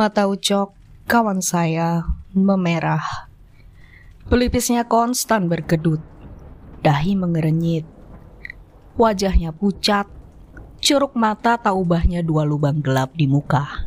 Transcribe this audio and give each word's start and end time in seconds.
Mata 0.00 0.24
Ucok, 0.32 0.72
kawan 1.04 1.44
saya, 1.44 2.08
memerah. 2.32 3.28
Pelipisnya 4.32 4.88
konstan 4.88 5.44
berkedut. 5.44 6.00
Dahi 6.80 7.12
mengerenyit. 7.20 7.84
Wajahnya 8.96 9.52
pucat. 9.52 10.08
Curug 10.80 11.12
mata 11.12 11.60
tak 11.60 11.76
ubahnya 11.76 12.24
dua 12.24 12.48
lubang 12.48 12.80
gelap 12.80 13.12
di 13.12 13.28
muka. 13.28 13.84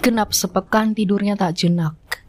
Genap 0.00 0.32
sepekan 0.32 0.96
tidurnya 0.96 1.36
tak 1.36 1.60
jenak. 1.60 2.24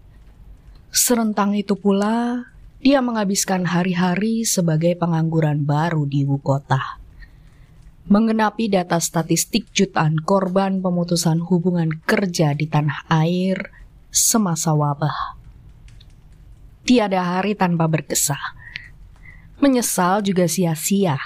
Serentang 0.92 1.56
itu 1.56 1.80
pula, 1.80 2.44
dia 2.84 3.00
menghabiskan 3.00 3.72
hari-hari 3.72 4.44
sebagai 4.44 5.00
pengangguran 5.00 5.64
baru 5.64 6.04
di 6.04 6.28
ibu 6.28 6.36
kota 6.44 7.00
menggenapi 8.10 8.74
data 8.74 8.98
statistik 8.98 9.70
jutaan 9.70 10.18
korban 10.18 10.82
pemutusan 10.82 11.46
hubungan 11.46 11.94
kerja 12.10 12.58
di 12.58 12.66
tanah 12.66 13.06
air 13.06 13.70
semasa 14.10 14.74
wabah. 14.74 15.38
Tiada 16.90 17.22
hari 17.22 17.54
tanpa 17.54 17.86
berkesah. 17.86 18.58
Menyesal 19.62 20.26
juga 20.26 20.50
sia-sia. 20.50 21.22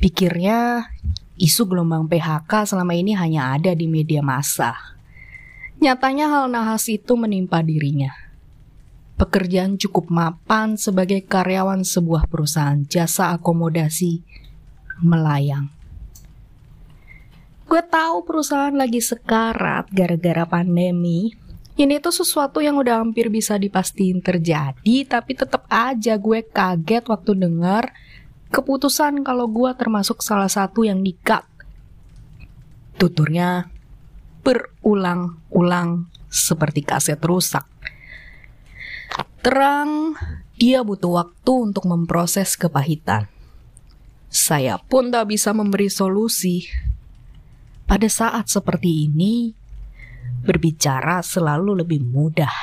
Pikirnya 0.00 0.88
isu 1.36 1.68
gelombang 1.68 2.08
PHK 2.08 2.48
selama 2.72 2.96
ini 2.96 3.12
hanya 3.12 3.52
ada 3.52 3.76
di 3.76 3.84
media 3.84 4.24
massa. 4.24 4.72
Nyatanya 5.84 6.32
hal 6.32 6.48
nahas 6.48 6.88
itu 6.88 7.12
menimpa 7.12 7.60
dirinya. 7.60 8.16
Pekerjaan 9.20 9.76
cukup 9.76 10.08
mapan 10.08 10.80
sebagai 10.80 11.20
karyawan 11.28 11.84
sebuah 11.84 12.24
perusahaan 12.24 12.88
jasa 12.88 13.36
akomodasi 13.36 14.24
melayang. 15.04 15.79
Gue 17.70 17.86
tahu 17.86 18.26
perusahaan 18.26 18.74
lagi 18.74 18.98
sekarat 18.98 19.94
gara-gara 19.94 20.42
pandemi. 20.42 21.30
Ini 21.78 22.02
tuh 22.02 22.10
sesuatu 22.10 22.58
yang 22.58 22.74
udah 22.82 22.98
hampir 22.98 23.30
bisa 23.30 23.54
dipastiin 23.54 24.18
terjadi, 24.18 24.96
tapi 25.06 25.38
tetap 25.38 25.70
aja 25.70 26.18
gue 26.18 26.42
kaget 26.50 27.06
waktu 27.06 27.38
dengar 27.38 27.94
keputusan 28.50 29.22
kalau 29.22 29.46
gue 29.46 29.70
termasuk 29.78 30.18
salah 30.18 30.50
satu 30.50 30.82
yang 30.82 30.98
dikat. 31.06 31.46
Tuturnya 32.98 33.70
berulang-ulang 34.42 36.10
seperti 36.26 36.82
kaset 36.82 37.22
rusak. 37.22 37.70
Terang, 39.46 40.18
dia 40.58 40.82
butuh 40.82 41.22
waktu 41.22 41.70
untuk 41.70 41.86
memproses 41.86 42.58
kepahitan. 42.58 43.30
Saya 44.26 44.74
pun 44.82 45.14
tak 45.14 45.30
bisa 45.30 45.54
memberi 45.54 45.86
solusi 45.86 46.89
pada 47.90 48.06
saat 48.06 48.46
seperti 48.46 49.10
ini, 49.10 49.50
berbicara 50.46 51.26
selalu 51.26 51.82
lebih 51.82 52.06
mudah 52.06 52.54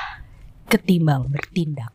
ketimbang 0.72 1.28
bertindak. 1.28 1.92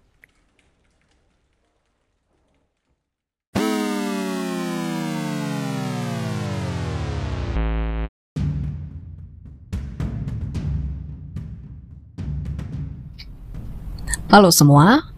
Halo 14.28 14.52
semua, 14.52 15.08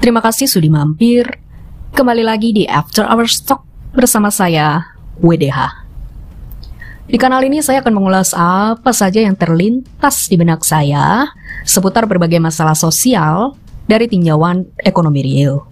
terima 0.00 0.24
kasih 0.24 0.48
sudah 0.48 0.72
mampir. 0.72 1.28
Kembali 1.92 2.24
lagi 2.24 2.56
di 2.56 2.64
After 2.64 3.04
Hours 3.04 3.44
Talk 3.44 3.60
bersama 3.92 4.32
saya, 4.32 4.96
WDH. 5.20 5.85
Di 7.06 7.22
kanal 7.22 7.38
ini 7.46 7.62
saya 7.62 7.86
akan 7.86 7.94
mengulas 7.94 8.34
apa 8.34 8.90
saja 8.90 9.22
yang 9.22 9.38
terlintas 9.38 10.26
di 10.26 10.34
benak 10.34 10.66
saya 10.66 11.30
seputar 11.62 12.02
berbagai 12.10 12.42
masalah 12.42 12.74
sosial 12.74 13.54
dari 13.86 14.10
tinjauan 14.10 14.66
ekonomi 14.82 15.22
real. 15.22 15.62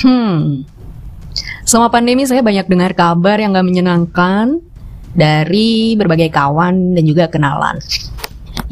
Hmm, 0.00 0.64
selama 1.68 1.92
pandemi 1.92 2.24
saya 2.24 2.40
banyak 2.40 2.64
dengar 2.64 2.96
kabar 2.96 3.36
yang 3.36 3.52
gak 3.52 3.68
menyenangkan 3.68 4.64
dari 5.12 5.92
berbagai 5.92 6.32
kawan 6.32 6.96
dan 6.96 7.04
juga 7.04 7.28
kenalan. 7.28 7.76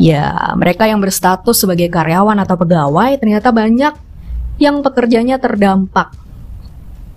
Ya, 0.01 0.57
mereka 0.57 0.89
yang 0.89 1.05
berstatus 1.05 1.61
sebagai 1.63 1.93
karyawan 1.93 2.41
atau 2.41 2.57
pegawai 2.57 3.13
ternyata 3.21 3.53
banyak 3.53 3.93
yang 4.57 4.81
pekerjanya 4.81 5.37
terdampak 5.37 6.17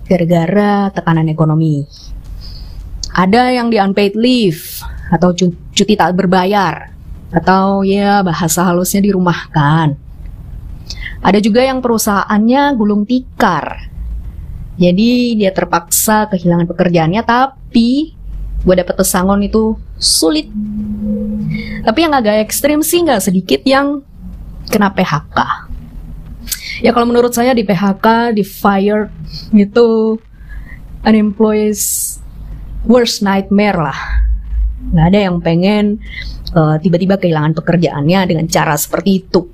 gara-gara 0.06 0.92
tekanan 0.92 1.32
ekonomi. 1.32 1.88
Ada 3.16 3.56
yang 3.56 3.72
di 3.72 3.80
unpaid 3.80 4.20
leave 4.20 4.84
atau 5.08 5.32
cuti 5.72 5.96
tak 5.96 6.20
berbayar 6.20 6.92
atau 7.32 7.88
ya 7.88 8.20
bahasa 8.20 8.68
halusnya 8.68 9.00
dirumahkan. 9.08 9.96
Ada 11.24 11.40
juga 11.40 11.64
yang 11.64 11.80
perusahaannya 11.80 12.76
gulung 12.76 13.08
tikar. 13.08 13.88
Jadi 14.76 15.40
dia 15.40 15.56
terpaksa 15.56 16.28
kehilangan 16.28 16.68
pekerjaannya 16.68 17.24
tapi 17.24 18.12
gue 18.66 18.76
dapet 18.76 18.96
pesangon 19.00 19.40
itu 19.48 19.80
sulit. 19.96 20.52
Tapi 21.88 22.00
yang 22.04 22.14
agak 22.20 22.44
ekstrim 22.44 22.84
sih 22.84 23.00
nggak 23.00 23.24
sedikit 23.24 23.64
yang 23.64 24.04
kena 24.68 24.92
PHK. 24.92 25.38
Ya 26.84 26.92
kalau 26.92 27.08
menurut 27.08 27.32
saya 27.32 27.56
di 27.56 27.64
PHK, 27.64 28.36
di 28.36 28.44
fire 28.44 29.08
gitu 29.56 30.20
unemployed 31.08 31.80
worst 32.86 33.26
nightmare 33.26 33.78
lah. 33.78 34.00
Nggak 34.94 35.06
ada 35.12 35.20
yang 35.30 35.38
pengen 35.42 36.00
uh, 36.54 36.78
tiba-tiba 36.78 37.18
kehilangan 37.18 37.58
pekerjaannya 37.58 38.20
dengan 38.30 38.46
cara 38.46 38.78
seperti 38.78 39.26
itu. 39.26 39.50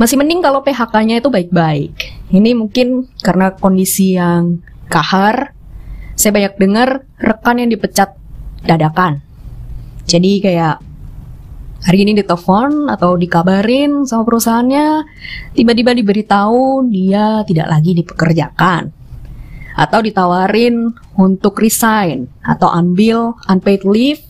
Masih 0.00 0.16
mending 0.16 0.40
kalau 0.40 0.64
PHK-nya 0.64 1.20
itu 1.20 1.28
baik-baik. 1.28 1.92
Ini 2.32 2.56
mungkin 2.56 3.12
karena 3.20 3.52
kondisi 3.52 4.16
yang 4.16 4.64
kahar. 4.88 5.52
Saya 6.16 6.32
banyak 6.32 6.54
dengar 6.56 7.04
rekan 7.20 7.60
yang 7.60 7.68
dipecat 7.72 8.16
dadakan. 8.64 9.20
Jadi 10.08 10.40
kayak 10.40 10.80
hari 11.82 11.98
ini 12.08 12.12
ditelepon 12.20 12.88
atau 12.88 13.16
dikabarin 13.16 14.04
sama 14.08 14.22
perusahaannya, 14.24 14.88
tiba-tiba 15.56 15.92
diberitahu 15.92 16.88
dia 16.88 17.42
tidak 17.48 17.68
lagi 17.68 17.92
dipekerjakan 17.96 19.01
atau 19.72 20.04
ditawarin 20.04 20.92
untuk 21.16 21.56
resign 21.60 22.28
atau 22.44 22.68
ambil 22.68 23.36
unpaid 23.48 23.84
leave 23.88 24.20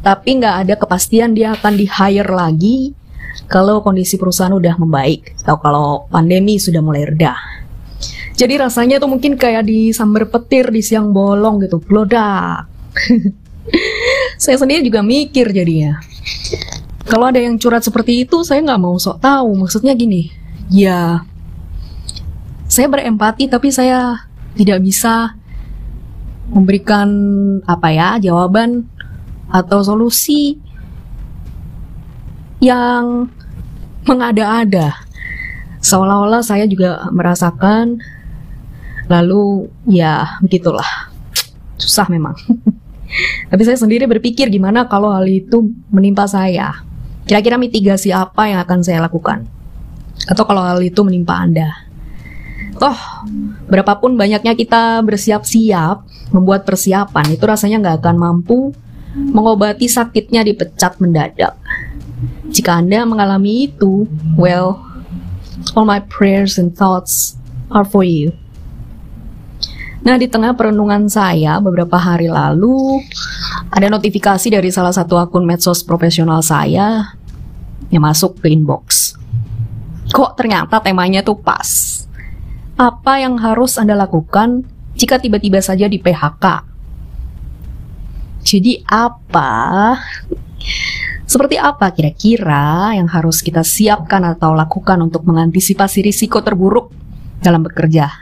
tapi 0.00 0.38
nggak 0.38 0.56
ada 0.64 0.74
kepastian 0.78 1.34
dia 1.34 1.52
akan 1.58 1.74
di 1.74 1.86
hire 1.90 2.30
lagi 2.30 2.94
kalau 3.50 3.82
kondisi 3.82 4.16
perusahaan 4.16 4.54
udah 4.54 4.78
membaik 4.78 5.34
atau 5.42 5.56
kalau 5.60 5.88
pandemi 6.08 6.56
sudah 6.56 6.80
mulai 6.80 7.04
reda. 7.04 7.34
Jadi 8.36 8.54
rasanya 8.60 9.00
tuh 9.00 9.08
mungkin 9.08 9.34
kayak 9.40 9.64
di 9.64 9.90
sambar 9.96 10.28
petir 10.28 10.68
di 10.68 10.84
siang 10.84 11.10
bolong 11.10 11.64
gitu, 11.64 11.80
blodak. 11.80 12.68
saya 14.42 14.56
sendiri 14.60 14.84
juga 14.84 15.00
mikir 15.00 15.48
jadinya. 15.52 15.96
Kalau 17.06 17.32
ada 17.32 17.40
yang 17.40 17.56
curhat 17.56 17.86
seperti 17.86 18.28
itu, 18.28 18.44
saya 18.44 18.60
nggak 18.60 18.82
mau 18.82 18.98
sok 18.98 19.22
tahu. 19.22 19.56
Maksudnya 19.56 19.96
gini, 19.96 20.28
ya 20.68 21.24
saya 22.66 22.90
berempati 22.90 23.46
tapi 23.46 23.70
saya 23.70 24.25
tidak 24.56 24.80
bisa 24.82 25.36
memberikan 26.50 27.08
apa 27.66 27.88
ya 27.92 28.08
jawaban 28.22 28.86
atau 29.50 29.82
solusi 29.82 30.58
yang 32.62 33.28
mengada-ada. 34.06 34.96
Seolah-olah 35.82 36.42
saya 36.42 36.66
juga 36.66 37.06
merasakan 37.12 38.00
lalu 39.06 39.70
ya 39.86 40.40
begitulah. 40.42 41.12
Susah 41.78 42.08
memang. 42.10 42.34
Tapi 43.50 43.62
saya 43.62 43.78
sendiri 43.78 44.10
berpikir 44.10 44.50
gimana 44.50 44.90
kalau 44.90 45.14
hal 45.14 45.26
itu 45.30 45.70
menimpa 45.92 46.26
saya. 46.26 46.82
Kira-kira 47.26 47.58
mitigasi 47.58 48.10
apa 48.14 48.50
yang 48.50 48.62
akan 48.62 48.82
saya 48.82 49.02
lakukan? 49.02 49.46
Atau 50.26 50.46
kalau 50.46 50.62
hal 50.62 50.82
itu 50.82 51.02
menimpa 51.06 51.38
anda? 51.38 51.70
Toh 52.78 52.98
berapapun 53.66 54.14
banyaknya 54.14 54.54
kita 54.54 55.02
bersiap-siap 55.02 56.06
membuat 56.30 56.66
persiapan 56.66 57.34
itu 57.34 57.44
rasanya 57.46 57.82
nggak 57.82 57.96
akan 58.02 58.16
mampu 58.18 58.74
mengobati 59.16 59.88
sakitnya 59.88 60.44
dipecat 60.44 61.00
mendadak. 61.00 61.56
Jika 62.52 62.80
Anda 62.80 63.04
mengalami 63.04 63.68
itu, 63.68 64.08
well, 64.36 64.80
all 65.74 65.88
my 65.88 66.00
prayers 66.04 66.60
and 66.60 66.72
thoughts 66.72 67.36
are 67.72 67.84
for 67.84 68.04
you. 68.04 68.32
Nah, 70.06 70.14
di 70.20 70.30
tengah 70.30 70.54
perenungan 70.54 71.10
saya 71.10 71.58
beberapa 71.58 71.98
hari 71.98 72.30
lalu, 72.30 73.02
ada 73.72 73.90
notifikasi 73.90 74.46
dari 74.46 74.70
salah 74.70 74.94
satu 74.94 75.18
akun 75.18 75.42
medsos 75.42 75.82
profesional 75.82 76.44
saya 76.44 77.18
yang 77.90 78.06
masuk 78.06 78.38
ke 78.38 78.52
inbox. 78.52 79.16
Kok 80.14 80.38
ternyata 80.38 80.78
temanya 80.78 81.26
tuh 81.26 81.34
pas 81.34 81.95
apa 82.76 83.24
yang 83.24 83.40
harus 83.40 83.80
Anda 83.80 83.96
lakukan 83.96 84.68
jika 84.96 85.16
tiba-tiba 85.16 85.64
saja 85.64 85.88
di 85.88 85.96
PHK? 85.96 86.44
Jadi 88.44 88.84
apa? 88.84 89.96
Seperti 91.26 91.58
apa 91.58 91.90
kira-kira 91.90 92.94
yang 92.94 93.10
harus 93.10 93.42
kita 93.42 93.66
siapkan 93.66 94.22
atau 94.22 94.54
lakukan 94.54 95.02
untuk 95.02 95.26
mengantisipasi 95.26 96.04
risiko 96.04 96.38
terburuk 96.44 96.94
dalam 97.42 97.66
bekerja, 97.66 98.12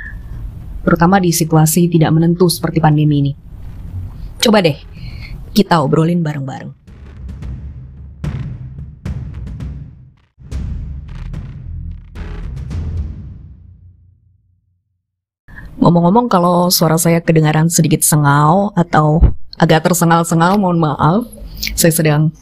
terutama 0.80 1.20
di 1.20 1.28
situasi 1.28 1.90
tidak 1.92 2.14
menentu 2.16 2.48
seperti 2.48 2.80
pandemi 2.80 3.20
ini? 3.20 3.32
Coba 4.40 4.64
deh 4.64 4.78
kita 5.52 5.84
obrolin 5.84 6.24
bareng-bareng. 6.24 6.83
Ngomong-ngomong 15.84 16.32
kalau 16.32 16.72
suara 16.72 16.96
saya 16.96 17.20
kedengaran 17.20 17.68
sedikit 17.68 18.00
sengau 18.00 18.72
atau 18.72 19.20
agak 19.60 19.84
tersengal-sengal, 19.84 20.56
mohon 20.56 20.80
maaf. 20.80 21.28
Saya 21.76 21.92
sedang 21.92 22.32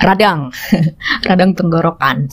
radang, 0.00 0.48
radang 1.28 1.52
tenggorokan. 1.52 2.32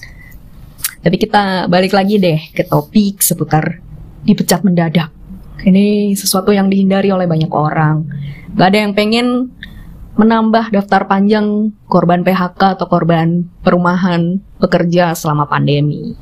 Tapi 1.03 1.15
kita 1.19 1.67
balik 1.67 1.91
lagi 1.91 2.23
deh 2.23 2.39
ke 2.55 2.63
topik 2.63 3.19
seputar 3.19 3.83
dipecat 4.23 4.63
mendadak. 4.63 5.11
Ini 5.59 6.15
sesuatu 6.15 6.55
yang 6.55 6.71
dihindari 6.71 7.11
oleh 7.11 7.27
banyak 7.27 7.51
orang. 7.51 8.07
Gak 8.55 8.67
ada 8.71 8.79
yang 8.79 8.95
pengen 8.95 9.51
menambah 10.15 10.71
daftar 10.71 11.03
panjang 11.03 11.75
korban 11.83 12.23
PHK 12.23 12.79
atau 12.79 12.87
korban 12.87 13.43
perumahan 13.59 14.39
pekerja 14.55 15.11
selama 15.19 15.51
pandemi. 15.51 16.15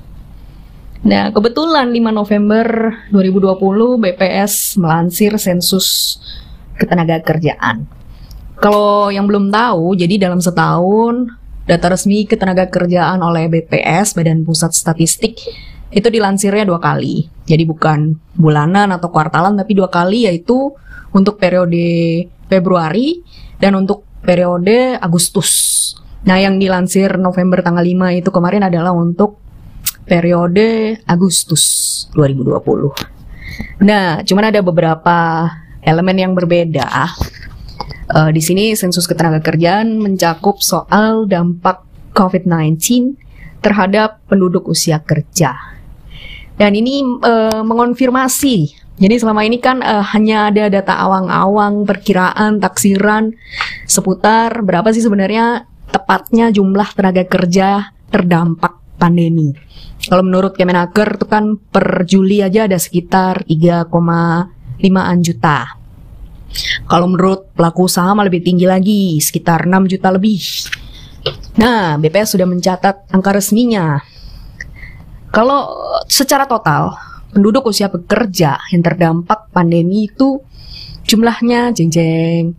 Nah, 1.06 1.30
kebetulan 1.30 1.94
5 1.94 2.10
November 2.10 2.66
2020 3.14 4.02
BPS 4.02 4.82
melansir 4.82 5.38
sensus 5.38 6.18
ketenaga 6.74 7.22
kerjaan. 7.22 7.86
Kalau 8.58 9.14
yang 9.14 9.30
belum 9.30 9.54
tahu, 9.54 9.94
jadi 9.94 10.18
dalam 10.18 10.42
setahun 10.42 11.30
data 11.70 11.94
resmi 11.94 12.26
ketenaga 12.26 12.66
kerjaan 12.66 13.22
oleh 13.22 13.46
BPS 13.46 14.18
Badan 14.18 14.42
Pusat 14.42 14.72
Statistik 14.74 15.38
itu 15.94 16.08
dilansirnya 16.10 16.66
dua 16.66 16.82
kali. 16.82 17.30
Jadi 17.46 17.64
bukan 17.68 18.18
bulanan 18.34 18.90
atau 18.90 19.14
kuartalan 19.14 19.54
tapi 19.54 19.78
dua 19.78 19.94
kali 19.94 20.26
yaitu 20.26 20.74
untuk 21.14 21.38
periode 21.38 22.26
Februari 22.50 23.22
dan 23.62 23.78
untuk 23.78 24.08
periode 24.26 24.98
Agustus. 24.98 25.76
Nah, 26.26 26.42
yang 26.42 26.58
dilansir 26.60 27.16
November 27.16 27.64
tanggal 27.64 27.86
5 27.86 28.20
itu 28.20 28.30
kemarin 28.34 28.68
adalah 28.68 28.92
untuk 28.92 29.40
periode 30.08 30.98
Agustus 31.06 31.64
2020. 32.16 33.84
Nah, 33.84 34.24
cuman 34.24 34.46
ada 34.50 34.64
beberapa 34.64 35.18
elemen 35.84 36.18
yang 36.18 36.34
berbeda 36.34 36.88
Uh, 38.08 38.32
di 38.32 38.40
sini 38.40 38.72
sensus 38.72 39.04
ketenagakerjaan 39.04 40.00
mencakup 40.00 40.64
soal 40.64 41.28
dampak 41.28 41.84
COVID-19 42.16 42.80
terhadap 43.60 44.24
penduduk 44.32 44.72
usia 44.72 45.04
kerja. 45.04 45.76
Dan 46.56 46.72
ini 46.80 47.04
uh, 47.04 47.68
mengonfirmasi. 47.68 48.72
Jadi 48.96 49.16
selama 49.20 49.44
ini 49.44 49.60
kan 49.60 49.84
uh, 49.84 50.08
hanya 50.16 50.48
ada 50.48 50.72
data 50.72 50.96
awang-awang, 51.04 51.84
perkiraan, 51.84 52.64
taksiran 52.64 53.36
seputar 53.84 54.64
berapa 54.64 54.88
sih 54.96 55.04
sebenarnya 55.04 55.68
tepatnya 55.92 56.48
jumlah 56.56 56.88
tenaga 56.96 57.28
kerja 57.28 57.92
terdampak 58.08 58.80
pandemi. 58.96 59.52
Kalau 60.08 60.24
menurut 60.24 60.56
Kemenaker 60.56 61.20
itu 61.20 61.28
kan 61.28 61.60
per 61.60 62.08
Juli 62.08 62.40
aja 62.40 62.64
ada 62.64 62.80
sekitar 62.80 63.44
3,5an 63.44 65.18
juta. 65.20 65.68
Kalau 66.88 67.12
menurut 67.12 67.52
pelaku 67.52 67.92
usaha 67.92 68.08
malah 68.16 68.32
lebih 68.32 68.48
tinggi 68.48 68.64
lagi, 68.64 69.20
sekitar 69.20 69.68
6 69.68 69.92
juta 69.92 70.08
lebih. 70.16 70.40
Nah, 71.60 72.00
BPS 72.00 72.40
sudah 72.40 72.48
mencatat 72.48 73.12
angka 73.12 73.36
resminya. 73.36 74.00
Kalau 75.28 75.76
secara 76.08 76.48
total, 76.48 76.96
penduduk 77.36 77.68
usia 77.68 77.92
bekerja 77.92 78.64
yang 78.72 78.80
terdampak 78.80 79.52
pandemi 79.52 80.08
itu 80.08 80.40
jumlahnya 81.04 81.76
jeng-jeng 81.76 82.56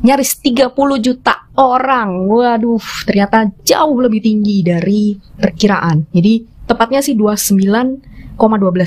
nyaris 0.00 0.40
30 0.40 0.72
juta 1.00 1.44
orang. 1.60 2.24
Waduh, 2.24 2.80
ternyata 3.04 3.52
jauh 3.64 4.00
lebih 4.00 4.24
tinggi 4.24 4.64
dari 4.64 5.12
perkiraan. 5.16 6.08
Jadi 6.08 6.59
tepatnya 6.70 7.02
sih 7.02 7.18
29,12 7.18 8.38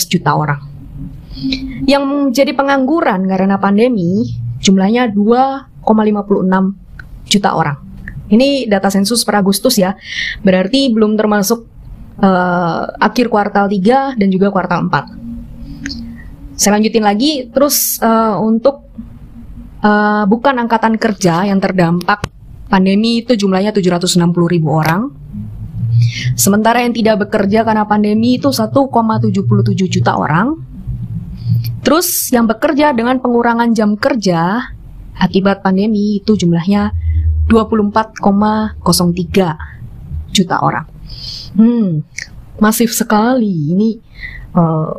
juta 0.07 0.31
orang. 0.31 0.61
Yang 1.83 2.03
jadi 2.31 2.55
pengangguran 2.55 3.27
karena 3.27 3.59
pandemi 3.59 4.23
jumlahnya 4.63 5.11
2,56 5.11 5.83
juta 7.27 7.49
orang. 7.51 7.77
Ini 8.31 8.71
data 8.71 8.87
sensus 8.87 9.27
per 9.27 9.43
Agustus 9.43 9.75
ya. 9.75 9.99
Berarti 10.39 10.87
belum 10.95 11.19
termasuk 11.19 11.67
uh, 12.23 12.87
akhir 12.97 13.27
kuartal 13.27 13.67
3 13.67 14.15
dan 14.15 14.27
juga 14.31 14.47
kuartal 14.49 14.87
4. 14.87 16.55
Saya 16.55 16.79
lanjutin 16.79 17.03
lagi 17.03 17.51
terus 17.51 17.99
uh, 17.99 18.39
untuk 18.39 18.87
uh, 19.83 20.23
bukan 20.29 20.55
angkatan 20.63 20.95
kerja 20.95 21.43
yang 21.43 21.59
terdampak 21.59 22.23
pandemi 22.71 23.21
itu 23.21 23.35
jumlahnya 23.35 23.75
760 23.75 24.23
ribu 24.47 24.71
orang. 24.71 25.11
Sementara 26.35 26.81
yang 26.81 26.93
tidak 26.93 27.27
bekerja 27.27 27.63
karena 27.63 27.85
pandemi 27.87 28.35
itu 28.41 28.49
1,77 28.49 29.89
juta 29.89 30.17
orang. 30.17 30.57
Terus 31.83 32.31
yang 32.31 32.47
bekerja 32.47 32.95
dengan 32.95 33.19
pengurangan 33.19 33.75
jam 33.75 33.99
kerja 33.99 34.71
akibat 35.19 35.61
pandemi 35.61 36.23
itu 36.23 36.39
jumlahnya 36.39 36.95
24,03 37.51 40.33
juta 40.33 40.55
orang. 40.63 40.87
Hmm, 41.53 42.01
masif 42.57 42.95
sekali. 42.95 43.75
Ini 43.75 43.89
uh, 44.55 44.89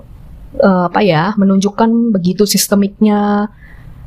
uh, 0.61 0.85
apa 0.87 1.01
ya? 1.03 1.35
Menunjukkan 1.35 2.15
begitu 2.15 2.47
sistemiknya 2.47 3.51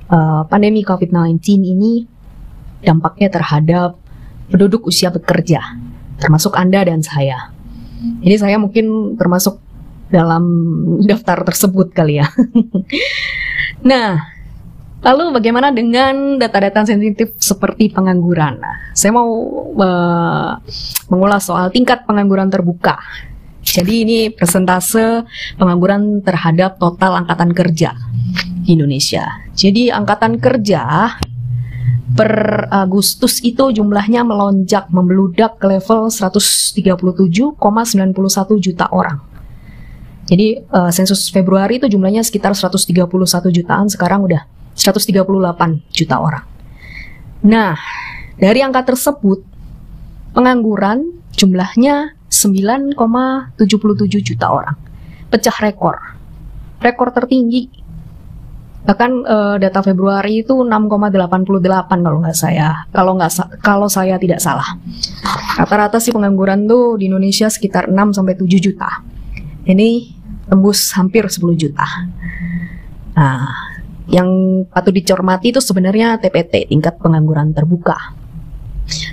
uh, 0.07 0.47
pandemi 0.47 0.85
COVID-19 0.85 1.43
ini 1.59 2.07
dampaknya 2.81 3.29
terhadap 3.33 3.97
penduduk 4.47 4.87
usia 4.87 5.11
bekerja, 5.11 5.59
termasuk 6.17 6.53
Anda 6.57 6.85
dan 6.85 7.01
saya. 7.05 7.53
Ini 7.97 8.35
saya 8.37 8.61
mungkin 8.61 9.17
termasuk 9.17 9.57
dalam 10.07 10.43
daftar 11.03 11.43
tersebut 11.43 11.91
kali 11.91 12.21
ya. 12.21 12.27
nah, 13.89 14.21
lalu 15.03 15.35
bagaimana 15.35 15.73
dengan 15.73 16.39
data-data 16.39 16.87
sensitif 16.87 17.35
seperti 17.41 17.91
pengangguran? 17.91 18.61
Nah, 18.61 18.77
saya 18.93 19.11
mau 19.13 19.29
uh, 19.75 20.51
mengulas 21.11 21.43
soal 21.45 21.69
tingkat 21.73 22.05
pengangguran 22.07 22.47
terbuka. 22.47 22.97
Jadi 23.67 23.93
ini 24.07 24.19
persentase 24.31 25.27
pengangguran 25.59 26.23
terhadap 26.23 26.79
total 26.79 27.19
angkatan 27.19 27.51
kerja 27.51 27.91
di 28.63 28.79
Indonesia. 28.79 29.43
Jadi 29.51 29.91
angkatan 29.91 30.39
kerja 30.39 31.11
per 32.17 32.65
Agustus 32.73 33.43
itu 33.45 33.69
jumlahnya 33.69 34.25
melonjak 34.25 34.89
membeludak 34.89 35.61
ke 35.61 35.65
level 35.69 36.09
137,91 36.09 37.57
juta 38.57 38.85
orang. 38.89 39.21
Jadi 40.27 40.59
uh, 40.59 40.91
sensus 40.91 41.31
Februari 41.31 41.79
itu 41.79 41.87
jumlahnya 41.87 42.19
sekitar 42.25 42.51
131 42.51 43.07
jutaan, 43.53 43.87
sekarang 43.87 44.27
udah 44.27 44.43
138 44.75 45.23
juta 45.93 46.15
orang. 46.19 46.43
Nah, 47.47 47.79
dari 48.35 48.59
angka 48.59 48.91
tersebut 48.91 49.39
pengangguran 50.35 51.15
jumlahnya 51.33 52.17
9,77 52.27 53.55
juta 54.19 54.51
orang. 54.51 54.75
Pecah 55.31 55.57
rekor. 55.63 55.95
Rekor 56.83 57.09
tertinggi. 57.15 57.86
Bahkan 58.87 59.11
uh, 59.27 59.55
data 59.59 59.83
Februari 59.83 60.47
itu 60.47 60.63
6,88 60.63 62.07
kalau 62.07 62.23
nggak 62.23 62.37
saya. 62.39 62.87
Kalau 62.95 63.19
nggak 63.19 63.31
kalau 63.59 63.91
saya 63.91 64.15
tidak 64.15 64.39
salah. 64.39 64.79
Rata-rata 65.59 65.99
sih 65.99 66.15
pengangguran 66.15 66.63
tuh 66.71 66.95
di 66.95 67.11
Indonesia 67.11 67.51
sekitar 67.51 67.91
6 67.91 68.15
sampai 68.15 68.39
7 68.39 68.47
juta. 68.63 69.03
Ini 69.67 70.15
tembus 70.47 70.95
hampir 70.95 71.27
10 71.27 71.43
juta. 71.59 71.83
Nah, 73.11 73.51
yang 74.07 74.63
patut 74.71 74.95
dicermati 74.95 75.51
itu 75.51 75.59
sebenarnya 75.59 76.15
TPT, 76.23 76.71
tingkat 76.71 76.95
pengangguran 76.95 77.51
terbuka. 77.51 78.15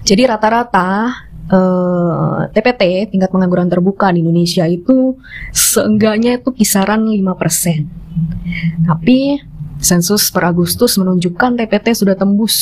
Jadi 0.07 0.23
rata-rata 0.23 1.11
eh, 1.50 2.40
TPT, 2.54 3.11
tingkat 3.11 3.35
pengangguran 3.35 3.66
terbuka 3.66 4.14
di 4.14 4.23
Indonesia 4.23 4.71
itu 4.71 5.19
seenggaknya 5.50 6.38
itu 6.38 6.54
kisaran 6.54 7.11
5%. 7.11 8.87
Tapi 8.87 9.43
sensus 9.84 10.32
per 10.32 10.48
Agustus 10.48 10.96
menunjukkan 10.96 11.60
TPT 11.60 11.92
sudah 11.92 12.16
tembus 12.16 12.56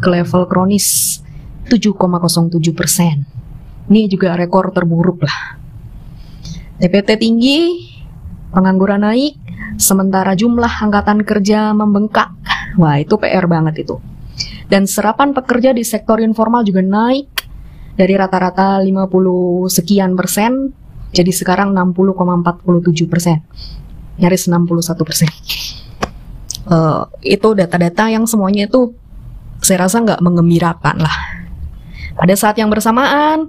ke 0.00 0.08
level 0.08 0.48
kronis 0.48 1.20
7,07 1.68 2.72
persen. 2.72 3.28
Ini 3.88 4.08
juga 4.08 4.32
rekor 4.34 4.72
terburuk 4.72 5.20
lah. 5.20 5.60
TPT 6.80 7.20
tinggi, 7.20 7.58
pengangguran 8.48 9.04
naik, 9.04 9.36
sementara 9.76 10.32
jumlah 10.32 10.88
angkatan 10.88 11.28
kerja 11.28 11.76
membengkak. 11.76 12.32
Wah, 12.80 12.96
itu 12.96 13.20
PR 13.20 13.44
banget 13.44 13.84
itu. 13.84 14.00
Dan 14.68 14.88
serapan 14.88 15.36
pekerja 15.36 15.76
di 15.76 15.84
sektor 15.84 16.20
informal 16.20 16.64
juga 16.64 16.80
naik 16.80 17.28
dari 17.96 18.14
rata-rata 18.16 18.80
50 18.80 19.68
sekian 19.68 20.16
persen 20.16 20.72
jadi 21.08 21.32
sekarang 21.32 21.72
60,47 21.72 23.08
persen, 23.08 23.40
nyaris 24.20 24.44
61 24.44 25.08
persen. 25.08 25.28
Uh, 26.68 27.08
itu 27.24 27.56
data-data 27.56 28.12
yang 28.12 28.28
semuanya 28.28 28.68
itu 28.68 28.92
saya 29.64 29.88
rasa 29.88 30.04
nggak 30.04 30.20
mengembirakan 30.20 31.00
lah. 31.00 31.16
Pada 32.12 32.34
saat 32.36 32.60
yang 32.60 32.68
bersamaan, 32.68 33.48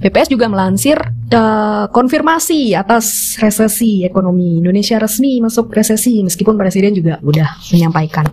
BPS 0.00 0.32
juga 0.32 0.48
melansir 0.48 0.96
uh, 1.34 1.86
konfirmasi 1.92 2.72
atas 2.72 3.36
resesi 3.36 4.02
ekonomi 4.02 4.64
Indonesia 4.64 4.96
resmi 4.96 5.44
masuk 5.44 5.70
resesi 5.70 6.24
meskipun 6.24 6.56
Presiden 6.56 6.96
juga 6.96 7.20
udah 7.20 7.60
menyampaikan. 7.70 8.32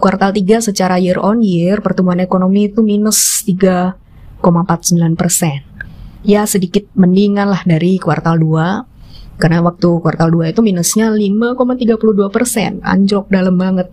Kuartal 0.00 0.32
3 0.32 0.70
secara 0.72 0.96
year 0.96 1.20
on 1.20 1.44
year 1.44 1.82
pertumbuhan 1.84 2.24
ekonomi 2.24 2.72
itu 2.72 2.80
minus 2.80 3.44
3,49 3.44 5.18
persen 5.18 5.70
ya 6.24 6.44
sedikit 6.44 6.84
mendingan 6.96 7.48
lah 7.48 7.62
dari 7.64 7.96
kuartal 7.96 8.36
2 8.36 8.99
karena 9.40 9.64
waktu 9.64 9.88
kuartal 10.04 10.28
2 10.28 10.52
itu 10.52 10.60
minusnya 10.60 11.08
5,32 11.08 12.28
persen. 12.28 12.78
Anjlok 12.84 13.32
dalam 13.32 13.56
banget. 13.56 13.88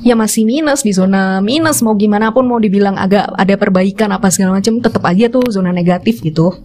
Ya 0.00 0.16
masih 0.16 0.48
minus 0.48 0.82
di 0.82 0.96
zona 0.96 1.44
minus. 1.44 1.84
Mau 1.84 1.92
gimana 1.94 2.32
pun 2.32 2.48
mau 2.48 2.56
dibilang 2.56 2.96
agak 2.96 3.28
ada 3.36 3.54
perbaikan 3.60 4.08
apa 4.16 4.32
segala 4.32 4.56
macam 4.56 4.80
tetap 4.80 5.04
aja 5.04 5.28
tuh 5.28 5.44
zona 5.52 5.70
negatif 5.70 6.24
gitu. 6.24 6.56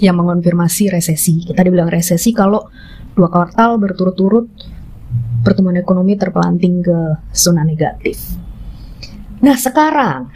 Yang 0.00 0.16
mengonfirmasi 0.24 0.88
resesi. 0.88 1.44
Kita 1.44 1.60
dibilang 1.60 1.92
resesi 1.92 2.32
kalau 2.32 2.64
dua 3.12 3.28
kuartal 3.28 3.76
berturut-turut 3.76 4.48
pertumbuhan 5.44 5.78
ekonomi 5.78 6.16
terpelanting 6.16 6.80
ke 6.80 6.98
zona 7.36 7.62
negatif. 7.62 8.16
Nah 9.44 9.60
sekarang 9.60 10.32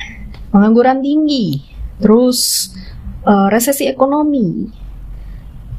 pengangguran 0.52 1.00
tinggi 1.00 1.64
terus 1.98 2.70
uh, 3.24 3.48
resesi 3.48 3.88
ekonomi, 3.88 4.68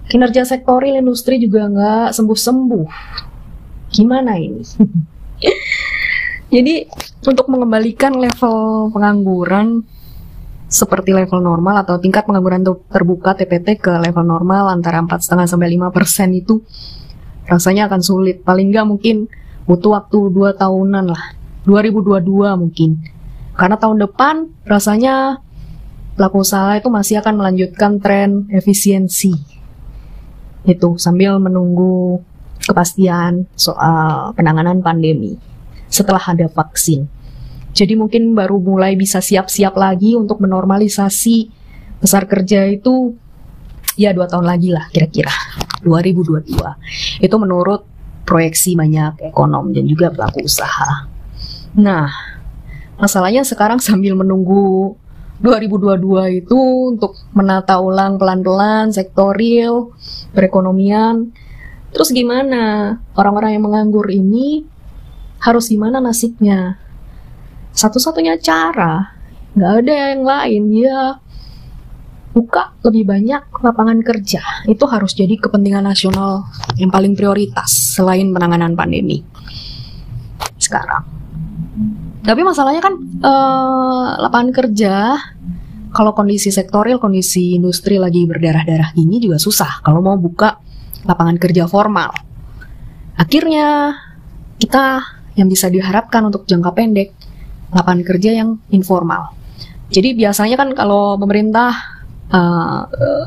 kinerja 0.10 0.42
sektoril 0.42 0.98
industri 0.98 1.38
juga 1.38 1.70
nggak 1.70 2.18
sembuh-sembuh. 2.18 2.88
Gimana 3.94 4.34
ini? 4.42 4.66
Jadi 6.54 6.90
untuk 7.30 7.46
mengembalikan 7.54 8.18
level 8.18 8.90
pengangguran 8.90 9.86
seperti 10.66 11.14
level 11.14 11.46
normal 11.46 11.86
atau 11.86 12.02
tingkat 12.02 12.26
pengangguran 12.26 12.66
terbuka 12.90 13.38
TPT 13.38 13.78
ke 13.78 13.94
level 14.02 14.26
normal 14.26 14.74
antara 14.74 14.98
4,5 15.06 15.46
sampai 15.46 15.78
5 15.78 15.94
persen 15.94 16.34
itu 16.34 16.66
rasanya 17.46 17.86
akan 17.86 18.02
sulit. 18.02 18.42
Paling 18.42 18.74
nggak 18.74 18.86
mungkin 18.90 19.30
butuh 19.70 19.94
waktu 19.94 20.18
2 20.34 20.58
tahunan 20.58 21.06
lah. 21.14 21.38
2022 21.70 22.26
mungkin. 22.58 22.98
Karena 23.54 23.78
tahun 23.78 24.02
depan 24.10 24.50
rasanya 24.66 25.46
pelaku 26.18 26.42
usaha 26.42 26.74
itu 26.82 26.90
masih 26.90 27.22
akan 27.22 27.34
melanjutkan 27.38 28.02
tren 28.02 28.50
efisiensi 28.50 29.59
itu 30.68 31.00
sambil 31.00 31.40
menunggu 31.40 32.20
kepastian 32.66 33.48
soal 33.56 34.36
penanganan 34.36 34.84
pandemi 34.84 35.40
setelah 35.88 36.22
ada 36.22 36.46
vaksin. 36.52 37.08
Jadi 37.74 37.94
mungkin 37.96 38.34
baru 38.34 38.60
mulai 38.60 38.98
bisa 38.98 39.22
siap-siap 39.22 39.78
lagi 39.78 40.18
untuk 40.18 40.42
menormalisasi 40.42 41.50
besar 42.02 42.26
kerja 42.26 42.66
itu 42.68 43.14
ya 44.00 44.16
dua 44.16 44.26
tahun 44.26 44.48
lagi 44.48 44.72
lah 44.74 44.88
kira-kira 44.90 45.32
2022. 45.84 47.24
Itu 47.24 47.36
menurut 47.40 47.86
proyeksi 48.28 48.78
banyak 48.78 49.34
ekonom 49.34 49.74
dan 49.74 49.90
juga 49.90 50.14
pelaku 50.14 50.46
usaha. 50.46 51.10
Nah, 51.78 52.10
masalahnya 53.02 53.42
sekarang 53.42 53.82
sambil 53.82 54.14
menunggu 54.14 54.94
2022 55.40 56.44
itu 56.44 56.60
untuk 56.92 57.16
menata 57.32 57.80
ulang 57.80 58.20
pelan-pelan 58.20 58.92
sektor 58.92 59.32
real, 59.32 59.96
perekonomian. 60.36 61.32
Terus 61.96 62.12
gimana 62.12 62.96
orang-orang 63.16 63.56
yang 63.56 63.64
menganggur 63.66 64.06
ini 64.12 64.68
harus 65.40 65.72
gimana 65.72 66.04
nasibnya? 66.04 66.76
Satu-satunya 67.72 68.36
cara, 68.44 69.16
nggak 69.56 69.74
ada 69.80 69.94
yang 70.12 70.24
lain, 70.28 70.64
ya 70.76 71.02
buka 72.36 72.76
lebih 72.88 73.08
banyak 73.10 73.44
lapangan 73.64 74.00
kerja. 74.04 74.44
Itu 74.68 74.86
harus 74.88 75.16
jadi 75.16 75.40
kepentingan 75.40 75.88
nasional 75.88 76.48
yang 76.76 76.92
paling 76.92 77.16
prioritas 77.16 77.96
selain 77.96 78.30
penanganan 78.36 78.76
pandemi. 78.76 79.24
Sekarang. 80.60 81.19
Tapi 82.30 82.46
masalahnya 82.46 82.78
kan 82.78 82.94
uh, 83.26 84.22
lapangan 84.22 84.54
kerja 84.54 85.18
kalau 85.90 86.14
kondisi 86.14 86.54
sektorial, 86.54 87.02
kondisi 87.02 87.58
industri 87.58 87.98
lagi 87.98 88.30
berdarah-darah 88.30 88.94
gini 88.94 89.18
juga 89.18 89.42
susah 89.42 89.82
kalau 89.82 90.06
mau 90.06 90.14
buka 90.14 90.62
lapangan 91.10 91.42
kerja 91.42 91.66
formal. 91.66 92.14
Akhirnya 93.18 93.98
kita 94.62 95.02
yang 95.42 95.50
bisa 95.50 95.74
diharapkan 95.74 96.30
untuk 96.30 96.46
jangka 96.46 96.70
pendek 96.78 97.18
lapangan 97.74 98.06
kerja 98.06 98.38
yang 98.46 98.62
informal. 98.70 99.34
Jadi 99.90 100.14
biasanya 100.14 100.54
kan 100.54 100.78
kalau 100.78 101.18
pemerintah 101.18 101.74
uh, 102.30 102.80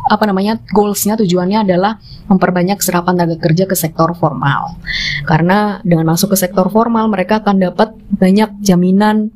apa 0.08 0.24
namanya 0.26 0.58
goalsnya 0.70 1.18
tujuannya 1.18 1.66
adalah 1.66 1.98
memperbanyak 2.30 2.78
serapan 2.80 3.18
tenaga 3.18 3.36
kerja 3.42 3.64
ke 3.66 3.76
sektor 3.76 4.14
formal. 4.16 4.78
Karena 5.26 5.82
dengan 5.82 6.14
masuk 6.14 6.34
ke 6.34 6.38
sektor 6.38 6.70
formal 6.70 7.10
mereka 7.10 7.42
akan 7.42 7.58
dapat 7.58 7.94
banyak 8.14 8.62
jaminan 8.62 9.30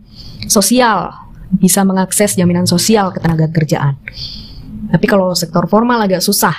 sosial 0.47 1.13
bisa 1.51 1.87
mengakses 1.87 2.35
jaminan 2.35 2.67
sosial 2.67 3.11
ke 3.15 3.19
tenaga 3.23 3.51
kerjaan. 3.51 3.99
Tapi 4.91 5.07
kalau 5.07 5.35
sektor 5.35 5.67
formal 5.67 6.07
agak 6.07 6.23
susah 6.23 6.55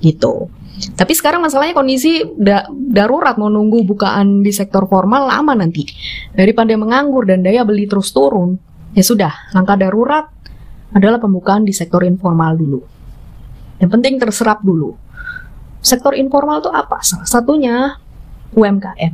gitu. 0.00 0.48
Tapi 0.96 1.12
sekarang 1.12 1.44
masalahnya 1.44 1.76
kondisi 1.76 2.24
da 2.40 2.64
darurat 2.72 3.36
mau 3.36 3.52
nunggu 3.52 3.84
bukaan 3.84 4.40
di 4.40 4.48
sektor 4.48 4.88
formal 4.88 5.28
lama 5.28 5.52
nanti. 5.52 5.84
Daripada 6.32 6.72
menganggur 6.76 7.28
dan 7.28 7.44
daya 7.44 7.68
beli 7.68 7.84
terus 7.84 8.12
turun 8.16 8.56
ya 8.96 9.04
sudah 9.06 9.32
langkah 9.54 9.78
darurat 9.78 10.26
adalah 10.94 11.22
pembukaan 11.22 11.62
di 11.62 11.70
sektor 11.70 12.02
informal 12.02 12.58
dulu. 12.58 12.80
Yang 13.78 13.90
penting 13.96 14.14
terserap 14.20 14.60
dulu. 14.60 14.94
Sektor 15.80 16.12
informal 16.12 16.60
itu 16.60 16.70
apa? 16.70 17.00
Salah 17.00 17.28
satunya 17.28 17.96
UMKM. 18.52 19.12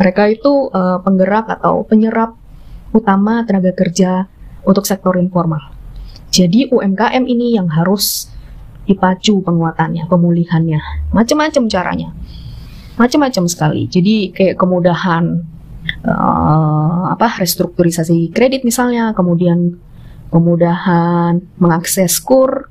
Mereka 0.00 0.22
itu 0.32 0.72
uh, 0.72 0.98
penggerak 1.04 1.46
atau 1.60 1.84
penyerap 1.84 2.34
utama 2.90 3.44
tenaga 3.46 3.70
kerja 3.76 4.26
untuk 4.66 4.88
sektor 4.88 5.14
informal. 5.20 5.70
Jadi 6.30 6.70
UMKM 6.70 7.26
ini 7.26 7.58
yang 7.58 7.70
harus 7.70 8.30
dipacu 8.88 9.38
penguatannya, 9.44 10.10
pemulihannya. 10.10 11.12
Macam-macam 11.14 11.62
caranya. 11.70 12.10
Macam-macam 12.98 13.44
sekali. 13.46 13.86
Jadi 13.86 14.34
kayak 14.34 14.58
kemudahan 14.58 15.46
uh, 16.06 17.04
apa 17.14 17.38
restrukturisasi 17.38 18.34
kredit 18.34 18.66
misalnya, 18.66 19.14
kemudian 19.14 19.78
kemudahan 20.30 21.42
mengakses 21.58 22.22
kur, 22.22 22.70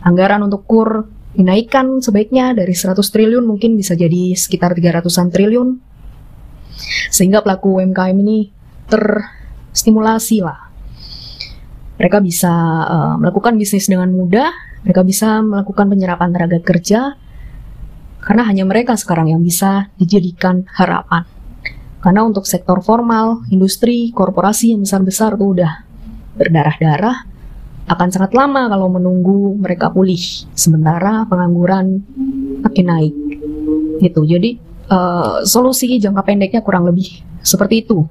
anggaran 0.00 0.42
untuk 0.44 0.64
kur 0.64 1.06
dinaikkan 1.34 1.98
sebaiknya 1.98 2.54
dari 2.54 2.72
100 2.72 2.96
triliun 3.00 3.44
mungkin 3.44 3.76
bisa 3.76 3.92
jadi 3.92 4.32
sekitar 4.34 4.72
300-an 4.72 5.28
triliun. 5.28 5.68
Sehingga 7.12 7.44
pelaku 7.44 7.78
UMKM 7.78 8.16
ini 8.18 8.50
terstimulasi 8.90 10.42
lah. 10.42 10.72
Mereka 11.94 12.18
bisa 12.18 12.50
uh, 12.90 13.14
melakukan 13.22 13.54
bisnis 13.54 13.86
dengan 13.86 14.10
mudah, 14.10 14.50
mereka 14.82 15.06
bisa 15.06 15.38
melakukan 15.38 15.86
penyerapan 15.86 16.34
tenaga 16.34 16.58
kerja, 16.58 17.14
karena 18.18 18.42
hanya 18.50 18.66
mereka 18.66 18.98
sekarang 18.98 19.30
yang 19.30 19.38
bisa 19.44 19.94
dijadikan 19.94 20.66
harapan. 20.74 21.22
Karena 22.02 22.26
untuk 22.26 22.44
sektor 22.50 22.82
formal, 22.82 23.46
industri, 23.48 24.10
korporasi 24.10 24.74
yang 24.74 24.82
besar-besar 24.82 25.38
tuh 25.38 25.56
udah 25.56 25.72
berdarah-darah 26.34 27.34
akan 27.84 28.08
sangat 28.08 28.32
lama 28.32 28.68
kalau 28.72 28.88
menunggu 28.88 29.60
mereka 29.60 29.92
pulih. 29.92 30.20
Sementara 30.56 31.28
pengangguran 31.28 32.00
makin 32.64 32.86
naik. 32.88 33.14
Gitu. 34.00 34.20
Jadi 34.24 34.56
uh, 34.88 35.44
solusi 35.44 36.00
jangka 36.00 36.24
pendeknya 36.24 36.60
kurang 36.64 36.88
lebih 36.88 37.22
seperti 37.44 37.84
itu. 37.84 38.08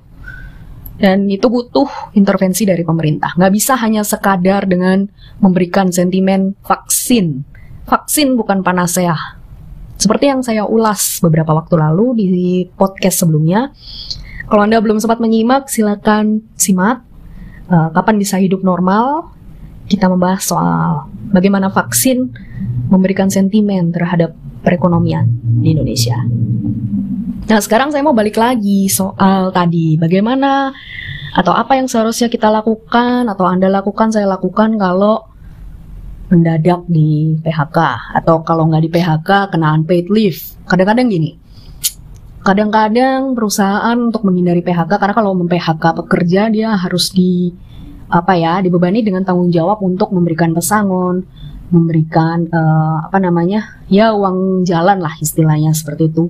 Dan 0.94 1.26
itu 1.26 1.50
butuh 1.50 2.14
intervensi 2.14 2.70
dari 2.70 2.86
pemerintah. 2.86 3.34
Nggak 3.34 3.54
bisa 3.54 3.74
hanya 3.82 4.06
sekadar 4.06 4.70
dengan 4.70 5.10
memberikan 5.42 5.90
sentimen 5.90 6.54
vaksin. 6.62 7.42
Vaksin 7.90 8.38
bukan 8.38 8.62
panasea. 8.62 9.18
Seperti 9.98 10.30
yang 10.30 10.46
saya 10.46 10.70
ulas 10.70 11.18
beberapa 11.20 11.52
waktu 11.58 11.76
lalu 11.82 12.06
di 12.22 12.30
podcast 12.78 13.26
sebelumnya. 13.26 13.74
Kalau 14.48 14.62
Anda 14.64 14.78
belum 14.80 15.02
sempat 15.02 15.18
menyimak, 15.18 15.66
silakan 15.66 16.46
simak 16.54 17.02
uh, 17.74 17.90
kapan 17.90 18.22
bisa 18.22 18.38
hidup 18.38 18.62
normal, 18.62 19.34
kita 19.90 20.06
membahas 20.06 20.46
soal 20.46 21.10
bagaimana 21.34 21.74
vaksin 21.74 22.30
memberikan 22.94 23.34
sentimen 23.34 23.90
terhadap 23.90 24.38
perekonomian 24.62 25.28
di 25.60 25.74
Indonesia. 25.74 26.16
Nah, 27.44 27.60
sekarang 27.60 27.92
saya 27.92 28.06
mau 28.06 28.16
balik 28.16 28.40
lagi 28.40 28.88
soal 28.88 29.52
tadi, 29.52 30.00
bagaimana 30.00 30.72
atau 31.34 31.52
apa 31.52 31.76
yang 31.76 31.90
seharusnya 31.90 32.30
kita 32.30 32.48
lakukan 32.48 33.28
atau 33.28 33.44
Anda 33.50 33.68
lakukan, 33.68 34.14
saya 34.14 34.30
lakukan 34.30 34.78
kalau 34.78 35.34
mendadak 36.32 36.88
di 36.88 37.36
PHK 37.44 37.78
atau 38.24 38.42
kalau 38.48 38.72
nggak 38.72 38.84
di 38.88 38.90
PHK 38.94 39.30
kena 39.52 39.76
unpaid 39.76 40.08
leave. 40.08 40.40
Kadang-kadang 40.64 41.12
gini, 41.12 41.36
kadang-kadang 42.48 43.36
perusahaan 43.36 43.98
untuk 44.00 44.24
menghindari 44.24 44.64
PHK 44.64 45.00
karena 45.00 45.16
kalau 45.16 45.36
mem-PHK 45.36 45.84
pekerja 46.06 46.48
dia 46.48 46.76
harus 46.80 47.12
di 47.12 47.52
apa 48.14 48.38
ya 48.38 48.62
dibebani 48.62 49.02
dengan 49.02 49.26
tanggung 49.26 49.50
jawab 49.50 49.82
untuk 49.82 50.14
memberikan 50.14 50.54
pesangon, 50.54 51.26
memberikan 51.74 52.46
uh, 52.54 53.10
apa 53.10 53.18
namanya 53.18 53.82
ya 53.90 54.14
uang 54.14 54.62
jalan 54.70 55.02
lah 55.02 55.18
istilahnya 55.18 55.74
seperti 55.74 56.14
itu. 56.14 56.30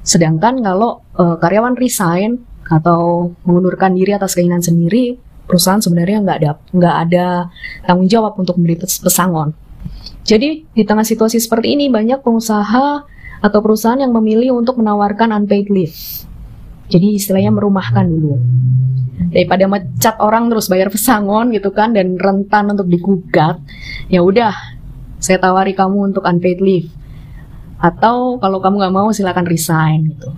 Sedangkan 0.00 0.64
kalau 0.64 1.04
uh, 1.20 1.36
karyawan 1.36 1.76
resign 1.76 2.40
atau 2.64 3.32
mengundurkan 3.44 3.92
diri 3.92 4.16
atas 4.16 4.32
keinginan 4.32 4.64
sendiri, 4.64 5.20
perusahaan 5.44 5.84
sebenarnya 5.84 6.24
nggak 6.24 6.38
ada 6.40 6.50
nggak 6.72 6.96
ada 7.08 7.26
tanggung 7.84 8.08
jawab 8.08 8.40
untuk 8.40 8.56
memberi 8.56 8.80
pesangon. 8.80 9.52
Jadi 10.24 10.64
di 10.72 10.82
tengah 10.88 11.04
situasi 11.04 11.36
seperti 11.36 11.76
ini 11.76 11.92
banyak 11.92 12.24
pengusaha 12.24 13.04
atau 13.38 13.58
perusahaan 13.60 14.00
yang 14.00 14.16
memilih 14.16 14.56
untuk 14.56 14.80
menawarkan 14.80 15.36
unpaid 15.44 15.68
leave. 15.68 16.24
Jadi 16.88 17.20
istilahnya 17.20 17.52
merumahkan 17.52 18.08
dulu. 18.08 18.40
Daripada 19.28 19.68
mecat 19.68 20.16
orang 20.22 20.48
terus 20.48 20.70
bayar 20.70 20.88
pesangon 20.88 21.52
gitu 21.52 21.74
kan 21.74 21.92
dan 21.92 22.16
rentan 22.16 22.72
untuk 22.72 22.88
digugat, 22.88 23.60
ya 24.08 24.24
udah 24.24 24.54
saya 25.18 25.42
tawari 25.42 25.74
kamu 25.74 26.14
untuk 26.14 26.24
unpaid 26.24 26.62
leave. 26.62 26.88
Atau 27.78 28.42
kalau 28.42 28.58
kamu 28.58 28.82
nggak 28.82 28.94
mau 28.94 29.08
silakan 29.10 29.46
resign 29.46 30.14
gitu. 30.14 30.30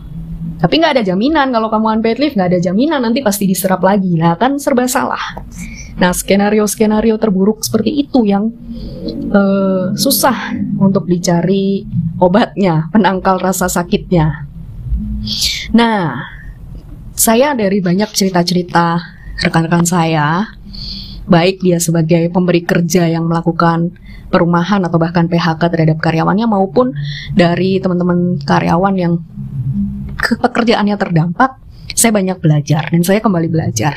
Tapi 0.60 0.76
nggak 0.76 1.00
ada 1.00 1.02
jaminan 1.04 1.48
kalau 1.52 1.72
kamu 1.72 2.00
unpaid 2.00 2.18
leave, 2.20 2.34
nggak 2.36 2.50
ada 2.56 2.60
jaminan 2.60 3.00
nanti 3.00 3.24
pasti 3.24 3.48
diserap 3.48 3.80
lagi. 3.80 4.16
Nah 4.16 4.36
kan 4.36 4.60
serba 4.60 4.84
salah. 4.84 5.40
Nah 6.00 6.12
skenario-skenario 6.12 7.16
terburuk 7.20 7.64
seperti 7.64 8.08
itu 8.08 8.24
yang 8.28 8.52
uh, 9.32 9.92
susah 9.96 10.56
untuk 10.80 11.08
dicari 11.08 11.84
obatnya, 12.20 12.92
penangkal 12.92 13.40
rasa 13.40 13.68
sakitnya. 13.68 14.48
Nah, 15.72 16.24
saya 17.20 17.52
dari 17.52 17.84
banyak 17.84 18.16
cerita-cerita 18.16 18.96
rekan-rekan 19.44 19.84
saya, 19.84 20.56
baik 21.28 21.60
dia 21.60 21.76
sebagai 21.76 22.32
pemberi 22.32 22.64
kerja 22.64 23.04
yang 23.12 23.28
melakukan 23.28 23.92
perumahan 24.32 24.80
atau 24.88 24.96
bahkan 24.96 25.28
PHK 25.28 25.60
terhadap 25.60 26.00
karyawannya 26.00 26.48
maupun 26.48 26.96
dari 27.36 27.76
teman-teman 27.76 28.40
karyawan 28.40 28.96
yang 28.96 29.20
pekerjaannya 30.16 30.96
terdampak, 30.96 31.60
saya 31.92 32.16
banyak 32.16 32.40
belajar 32.40 32.88
dan 32.88 33.04
saya 33.04 33.20
kembali 33.20 33.48
belajar. 33.52 33.92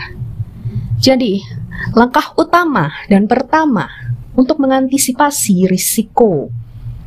Jadi, 1.00 1.40
langkah 1.96 2.36
utama 2.36 2.92
dan 3.08 3.24
pertama 3.32 3.88
untuk 4.36 4.60
mengantisipasi 4.60 5.72
risiko 5.72 6.52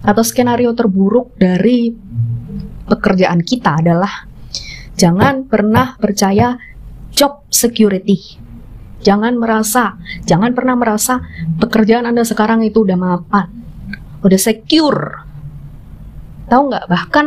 atau 0.00 0.25
skenario 0.25 0.73
terburuk 0.73 1.37
dari 1.37 1.92
pekerjaan 2.88 3.44
kita 3.44 3.85
adalah 3.85 4.25
jangan 4.96 5.46
pernah 5.46 5.94
percaya 6.00 6.56
job 7.12 7.44
security. 7.52 8.42
Jangan 9.04 9.38
merasa, 9.38 9.94
jangan 10.26 10.50
pernah 10.56 10.74
merasa 10.74 11.22
pekerjaan 11.62 12.08
Anda 12.08 12.26
sekarang 12.26 12.64
itu 12.66 12.82
udah 12.82 12.98
mapan, 12.98 13.46
udah 14.24 14.40
secure, 14.40 15.26
Tahu 16.46 16.62
nggak? 16.70 16.85
Bahkan 16.87 17.26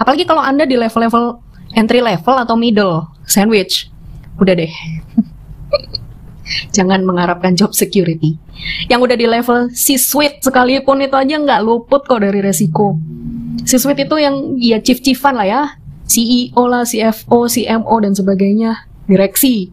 apalagi 0.00 0.24
kalau 0.24 0.40
Anda 0.40 0.64
di 0.64 0.76
level-level 0.80 1.36
entry 1.76 2.00
level 2.00 2.36
atau 2.40 2.56
middle 2.56 3.12
sandwich. 3.28 3.92
Udah 4.40 4.56
deh. 4.56 4.72
Jangan 6.76 7.04
mengharapkan 7.04 7.56
job 7.56 7.76
security. 7.76 8.40
Yang 8.88 9.00
udah 9.10 9.16
di 9.20 9.26
level 9.28 9.58
C-suite 9.72 10.40
sekalipun 10.40 11.04
itu 11.04 11.16
aja 11.16 11.36
nggak 11.36 11.60
luput 11.60 12.08
kok 12.08 12.24
dari 12.24 12.40
resiko. 12.40 12.96
C-suite 13.64 14.08
itu 14.08 14.16
yang 14.16 14.56
ya 14.56 14.80
chief-chiefan 14.80 15.36
lah 15.36 15.46
ya. 15.46 15.62
CEO 16.04 16.62
lah, 16.68 16.84
CFO, 16.84 17.48
CMO 17.48 17.94
dan 18.00 18.12
sebagainya. 18.12 18.88
Direksi. 19.04 19.68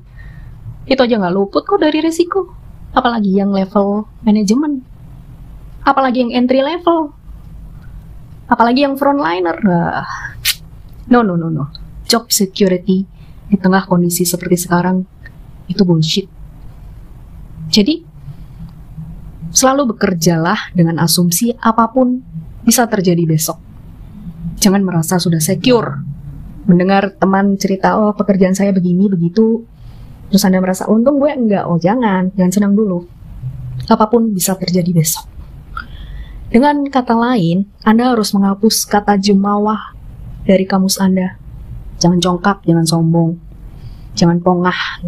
Itu 0.88 1.00
aja 1.04 1.16
nggak 1.20 1.36
luput 1.36 1.64
kok 1.64 1.80
dari 1.80 2.00
resiko. 2.04 2.52
Apalagi 2.92 3.36
yang 3.36 3.56
level 3.56 4.08
manajemen. 4.24 4.84
Apalagi 5.84 6.28
yang 6.28 6.32
entry 6.36 6.60
level 6.64 7.22
apalagi 8.52 8.84
yang 8.84 9.00
frontliner 9.00 9.56
nah, 9.64 10.04
no 11.08 11.24
no 11.24 11.40
no 11.40 11.48
no 11.48 11.72
job 12.04 12.28
security 12.28 13.08
di 13.48 13.56
tengah 13.56 13.88
kondisi 13.88 14.28
seperti 14.28 14.68
sekarang 14.68 15.08
itu 15.72 15.88
bullshit 15.88 16.28
jadi 17.72 18.04
selalu 19.56 19.96
bekerjalah 19.96 20.76
dengan 20.76 21.00
asumsi 21.00 21.56
apa 21.64 21.88
pun 21.96 22.20
bisa 22.68 22.84
terjadi 22.92 23.24
besok 23.24 23.56
jangan 24.60 24.84
merasa 24.84 25.16
sudah 25.16 25.40
secure 25.40 26.04
mendengar 26.66 27.14
teman 27.18 27.58
cerita 27.58 27.98
oh 27.98 28.14
pekerjaan 28.14 28.54
saya 28.54 28.76
begini 28.76 29.10
begitu 29.10 29.66
terus 30.30 30.46
anda 30.46 30.62
merasa 30.62 30.88
untung 30.88 31.18
gue 31.18 31.32
enggak 31.32 31.66
oh 31.68 31.82
jangan 31.82 32.32
jangan 32.38 32.52
senang 32.52 32.74
dulu 32.78 33.04
apa 33.90 34.06
pun 34.08 34.32
bisa 34.32 34.56
terjadi 34.56 34.94
besok 34.94 35.32
dengan 36.52 36.84
kata 36.84 37.16
lain, 37.16 37.64
Anda 37.88 38.12
harus 38.12 38.36
menghapus 38.36 38.84
kata 38.84 39.16
jemawah 39.16 39.96
dari 40.44 40.68
kamus 40.68 41.00
Anda. 41.00 41.40
Jangan 41.96 42.20
congkak, 42.20 42.68
jangan 42.68 42.84
sombong, 42.84 43.40
jangan 44.20 44.44
pongah. 44.44 44.76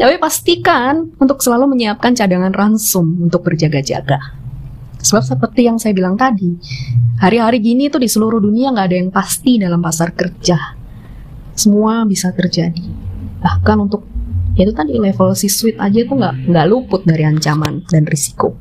Tapi 0.00 0.16
pastikan 0.16 1.12
untuk 1.20 1.44
selalu 1.44 1.76
menyiapkan 1.76 2.16
cadangan 2.16 2.56
ransum 2.56 3.20
untuk 3.20 3.44
berjaga-jaga. 3.44 4.32
Sebab 5.04 5.20
seperti 5.20 5.68
yang 5.68 5.76
saya 5.76 5.92
bilang 5.92 6.16
tadi, 6.16 6.56
hari-hari 7.20 7.60
gini 7.60 7.92
tuh 7.92 8.00
di 8.00 8.08
seluruh 8.08 8.40
dunia 8.40 8.72
nggak 8.72 8.86
ada 8.88 8.96
yang 8.96 9.10
pasti 9.12 9.60
dalam 9.60 9.84
pasar 9.84 10.16
kerja. 10.16 10.56
Semua 11.52 12.08
bisa 12.08 12.32
terjadi. 12.32 12.88
Bahkan 13.44 13.76
untuk 13.84 14.08
ya 14.56 14.64
itu 14.64 14.72
tadi 14.72 14.96
level 14.96 15.36
si 15.36 15.52
suite 15.52 15.76
aja 15.76 16.00
tuh 16.08 16.16
nggak 16.16 16.34
nggak 16.48 16.66
luput 16.72 17.04
dari 17.04 17.28
ancaman 17.28 17.84
dan 17.84 18.08
risiko. 18.08 18.56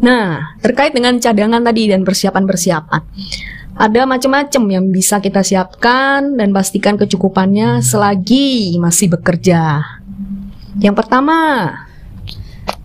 Nah, 0.00 0.56
terkait 0.58 0.96
dengan 0.96 1.20
cadangan 1.20 1.60
tadi 1.60 1.92
dan 1.92 2.02
persiapan-persiapan. 2.02 3.02
Ada 3.80 4.04
macam-macam 4.04 4.62
yang 4.68 4.84
bisa 4.92 5.22
kita 5.22 5.44
siapkan 5.44 6.36
dan 6.36 6.52
pastikan 6.52 6.98
kecukupannya 6.98 7.80
selagi 7.84 8.76
masih 8.80 9.12
bekerja. 9.12 9.84
Yang 10.80 10.96
pertama, 11.04 11.68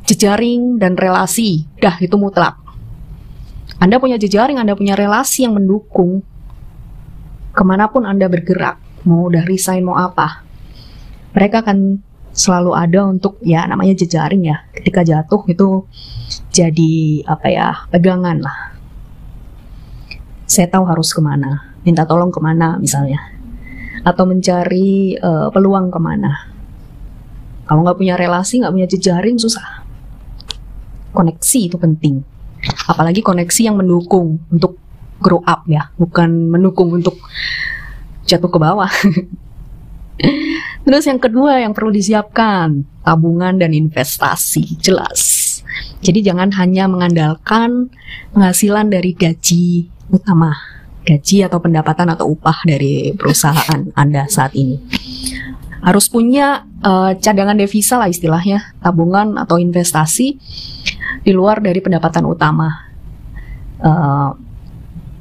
jejaring 0.06 0.78
dan 0.78 0.94
relasi. 0.96 1.66
Dah, 1.82 1.98
itu 2.02 2.16
mutlak. 2.16 2.58
Anda 3.82 4.00
punya 4.00 4.16
jejaring, 4.16 4.62
Anda 4.62 4.78
punya 4.78 4.96
relasi 4.96 5.44
yang 5.44 5.58
mendukung 5.58 6.24
ke 7.52 7.64
mana 7.66 7.90
pun 7.90 8.06
Anda 8.08 8.30
bergerak. 8.30 8.80
Mau 9.06 9.28
udah 9.30 9.44
resign, 9.44 9.84
mau 9.84 9.98
apa. 9.98 10.46
Mereka 11.36 11.66
akan 11.66 12.00
selalu 12.36 12.76
ada 12.76 13.08
untuk 13.08 13.40
ya 13.40 13.64
namanya 13.64 13.96
jejaring 13.96 14.44
ya 14.44 14.68
ketika 14.76 15.08
jatuh 15.08 15.40
itu 15.48 15.88
jadi 16.52 17.24
apa 17.32 17.48
ya 17.48 17.68
pegangan 17.88 18.44
lah 18.44 18.76
saya 20.44 20.68
tahu 20.68 20.84
harus 20.84 21.16
ke 21.16 21.24
mana 21.24 21.72
minta 21.88 22.04
tolong 22.04 22.36
ke 22.36 22.44
mana 22.44 22.76
misalnya 22.76 23.24
atau 24.04 24.28
mencari 24.28 25.16
uh, 25.16 25.48
peluang 25.48 25.88
ke 25.88 26.00
mana 26.04 26.52
kalau 27.72 27.88
nggak 27.88 28.04
punya 28.04 28.20
relasi 28.20 28.60
nggak 28.60 28.76
punya 28.76 28.88
jejaring 28.92 29.40
susah 29.40 29.85
koneksi 31.16 31.72
itu 31.72 31.78
penting 31.80 32.22
apalagi 32.92 33.24
koneksi 33.24 33.72
yang 33.72 33.80
mendukung 33.80 34.44
untuk 34.52 34.76
grow 35.24 35.40
up 35.48 35.64
ya 35.66 35.90
bukan 35.96 36.52
mendukung 36.52 36.92
untuk 36.92 37.16
jatuh 38.28 38.52
ke 38.52 38.60
bawah 38.60 38.92
Terus 40.86 41.04
yang 41.10 41.18
kedua 41.18 41.60
yang 41.60 41.74
perlu 41.74 41.90
disiapkan, 41.90 42.86
tabungan 43.02 43.58
dan 43.58 43.74
investasi, 43.74 44.78
jelas. 44.80 45.44
Jadi 46.06 46.22
jangan 46.22 46.54
hanya 46.62 46.86
mengandalkan 46.86 47.90
penghasilan 48.32 48.94
dari 48.94 49.18
gaji 49.18 49.90
utama, 50.14 50.54
gaji 51.02 51.42
atau 51.42 51.58
pendapatan 51.58 52.14
atau 52.14 52.38
upah 52.38 52.64
dari 52.70 53.18
perusahaan 53.18 53.90
Anda 53.98 54.30
saat 54.30 54.54
ini. 54.54 54.78
Harus 55.86 56.10
punya 56.10 56.66
uh, 56.82 57.14
cadangan 57.22 57.54
devisa 57.54 58.02
lah 58.02 58.10
istilahnya, 58.10 58.74
tabungan 58.82 59.38
atau 59.38 59.62
investasi 59.62 60.28
di 61.22 61.32
luar 61.32 61.62
dari 61.62 61.78
pendapatan 61.78 62.26
utama. 62.26 62.90
Uh, 63.78 64.34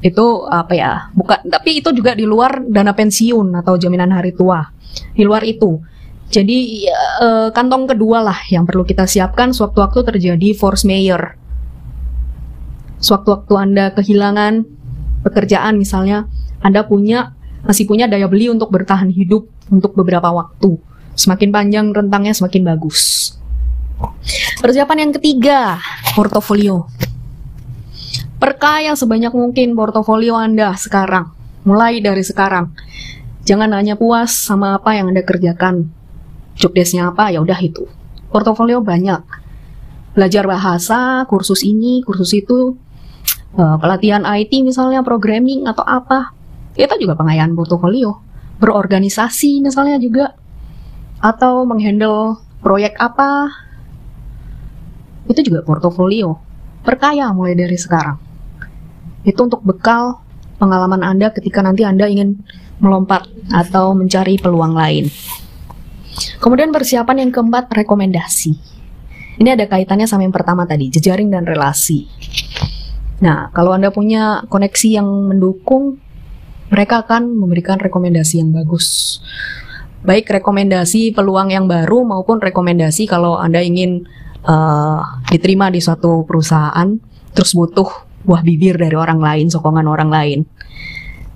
itu 0.00 0.24
apa 0.48 0.72
ya? 0.72 0.92
Bukan, 1.12 1.52
tapi 1.52 1.84
itu 1.84 1.92
juga 1.92 2.16
di 2.16 2.24
luar 2.24 2.64
dana 2.64 2.96
pensiun 2.96 3.60
atau 3.60 3.76
jaminan 3.76 4.08
hari 4.16 4.32
tua 4.32 4.64
di 5.12 5.20
luar 5.20 5.44
itu. 5.44 5.80
Jadi 6.32 6.88
uh, 7.20 7.52
kantong 7.52 7.84
kedua 7.92 8.24
lah 8.24 8.38
yang 8.48 8.64
perlu 8.64 8.88
kita 8.88 9.04
siapkan 9.04 9.52
sewaktu-waktu 9.52 10.00
terjadi 10.16 10.48
force 10.56 10.88
mayor. 10.88 11.36
Sewaktu-waktu 13.04 13.52
Anda 13.52 13.84
kehilangan 13.92 14.64
pekerjaan 15.28 15.76
misalnya, 15.76 16.24
Anda 16.64 16.88
punya 16.88 17.36
masih 17.64 17.88
punya 17.88 18.08
daya 18.08 18.28
beli 18.28 18.48
untuk 18.48 18.72
bertahan 18.72 19.12
hidup 19.12 19.48
untuk 19.70 19.96
beberapa 19.96 20.28
waktu. 20.32 20.76
Semakin 21.14 21.50
panjang 21.54 21.86
rentangnya 21.94 22.34
semakin 22.34 22.62
bagus. 22.74 23.32
Persiapan 24.58 25.08
yang 25.08 25.12
ketiga, 25.14 25.78
portofolio. 26.18 26.90
Perkaya 28.42 28.92
sebanyak 28.98 29.32
mungkin 29.32 29.78
portofolio 29.78 30.36
Anda 30.36 30.74
sekarang, 30.76 31.32
mulai 31.64 32.02
dari 32.02 32.20
sekarang. 32.20 32.74
Jangan 33.44 33.72
hanya 33.76 33.94
puas 33.94 34.32
sama 34.32 34.80
apa 34.80 34.96
yang 34.96 35.12
Anda 35.12 35.22
kerjakan. 35.22 35.88
Jobdesknya 36.58 37.12
apa, 37.12 37.30
ya 37.30 37.40
udah 37.40 37.56
itu. 37.60 37.86
Portofolio 38.32 38.82
banyak. 38.82 39.22
Belajar 40.18 40.44
bahasa, 40.48 41.24
kursus 41.30 41.62
ini, 41.62 42.02
kursus 42.02 42.34
itu, 42.34 42.74
uh, 43.58 43.76
pelatihan 43.78 44.26
IT 44.26 44.50
misalnya, 44.64 45.04
programming 45.06 45.68
atau 45.68 45.86
apa. 45.86 46.34
Itu 46.74 46.94
juga 46.98 47.14
pengayaan 47.14 47.54
portofolio. 47.54 48.18
Berorganisasi 48.64 49.60
misalnya 49.60 50.00
juga. 50.00 50.32
Atau 51.20 51.68
menghandle 51.68 52.40
proyek 52.64 52.96
apa. 52.96 53.52
Itu 55.28 55.44
juga 55.44 55.60
portofolio. 55.60 56.40
Perkaya 56.80 57.28
mulai 57.36 57.52
dari 57.52 57.76
sekarang. 57.76 58.16
Itu 59.24 59.44
untuk 59.44 59.60
bekal 59.60 60.24
pengalaman 60.56 61.04
Anda 61.04 61.28
ketika 61.32 61.60
nanti 61.60 61.84
Anda 61.84 62.08
ingin 62.08 62.40
melompat 62.80 63.28
atau 63.52 63.92
mencari 63.92 64.36
peluang 64.36 64.76
lain. 64.76 65.08
Kemudian 66.38 66.70
persiapan 66.70 67.26
yang 67.26 67.30
keempat, 67.32 67.72
rekomendasi. 67.72 68.52
Ini 69.40 69.58
ada 69.58 69.66
kaitannya 69.66 70.06
sama 70.06 70.22
yang 70.22 70.34
pertama 70.34 70.62
tadi, 70.62 70.86
jejaring 70.92 71.26
dan 71.32 71.42
relasi. 71.42 72.06
Nah, 73.18 73.50
kalau 73.50 73.74
Anda 73.74 73.90
punya 73.90 74.46
koneksi 74.46 74.88
yang 75.00 75.08
mendukung, 75.08 75.98
mereka 76.74 77.06
akan 77.06 77.38
memberikan 77.38 77.78
rekomendasi 77.78 78.42
yang 78.42 78.50
bagus. 78.50 79.22
Baik 80.02 80.26
rekomendasi 80.42 81.14
peluang 81.14 81.54
yang 81.54 81.70
baru 81.70 82.02
maupun 82.02 82.42
rekomendasi 82.42 83.06
kalau 83.06 83.38
Anda 83.38 83.62
ingin 83.62 84.02
uh, 84.42 85.22
diterima 85.30 85.70
di 85.70 85.78
suatu 85.78 86.26
perusahaan, 86.26 86.98
terus 87.30 87.54
butuh 87.54 87.86
buah 88.26 88.42
bibir 88.42 88.74
dari 88.74 88.98
orang 88.98 89.22
lain, 89.22 89.46
sokongan 89.54 89.86
orang 89.86 90.10
lain. 90.10 90.38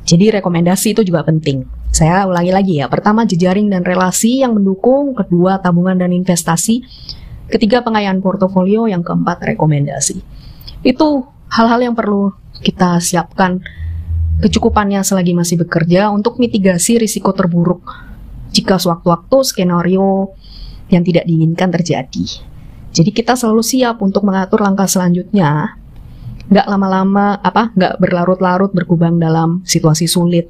Jadi 0.03 0.43
rekomendasi 0.43 0.99
itu 0.99 1.07
juga 1.07 1.23
penting. 1.23 1.63
Saya 1.95 2.27
ulangi 2.27 2.53
lagi 2.53 2.75
ya. 2.83 2.91
Pertama 2.91 3.23
jejaring 3.23 3.71
dan 3.71 3.87
relasi 3.87 4.43
yang 4.43 4.59
mendukung, 4.59 5.15
kedua 5.15 5.63
tabungan 5.63 6.01
dan 6.01 6.11
investasi, 6.11 6.83
ketiga 7.47 7.87
pengayaan 7.87 8.19
portofolio, 8.19 8.91
yang 8.91 9.07
keempat 9.07 9.55
rekomendasi. 9.55 10.19
Itu 10.83 11.31
hal-hal 11.53 11.93
yang 11.93 11.95
perlu 11.95 12.35
kita 12.59 12.99
siapkan 12.99 13.63
kecukupannya 14.39 15.03
selagi 15.03 15.35
masih 15.35 15.59
bekerja 15.67 16.11
untuk 16.15 16.39
mitigasi 16.39 16.99
risiko 16.99 17.35
terburuk 17.35 17.83
jika 18.55 18.79
sewaktu-waktu 18.79 19.37
skenario 19.45 20.33
yang 20.89 21.05
tidak 21.05 21.29
diinginkan 21.29 21.69
terjadi. 21.69 22.27
Jadi 22.95 23.11
kita 23.13 23.37
selalu 23.37 23.61
siap 23.61 24.01
untuk 24.01 24.25
mengatur 24.25 24.65
langkah 24.65 24.89
selanjutnya 24.89 25.77
nggak 26.49 26.65
lama-lama 26.65 27.37
apa 27.45 27.77
nggak 27.77 28.01
berlarut-larut 28.01 28.73
berkubang 28.73 29.21
dalam 29.21 29.61
situasi 29.69 30.09
sulit. 30.09 30.49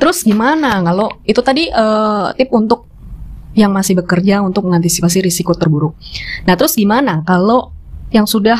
Terus 0.00 0.24
gimana 0.24 0.80
kalau 0.80 1.12
itu 1.28 1.40
tadi 1.44 1.68
uh, 1.68 2.32
tip 2.32 2.48
untuk 2.56 2.88
yang 3.56 3.72
masih 3.72 4.00
bekerja 4.00 4.40
untuk 4.40 4.68
mengantisipasi 4.68 5.20
risiko 5.24 5.52
terburuk. 5.52 5.96
Nah 6.48 6.56
terus 6.56 6.72
gimana 6.76 7.20
kalau 7.24 7.72
yang 8.08 8.24
sudah 8.24 8.56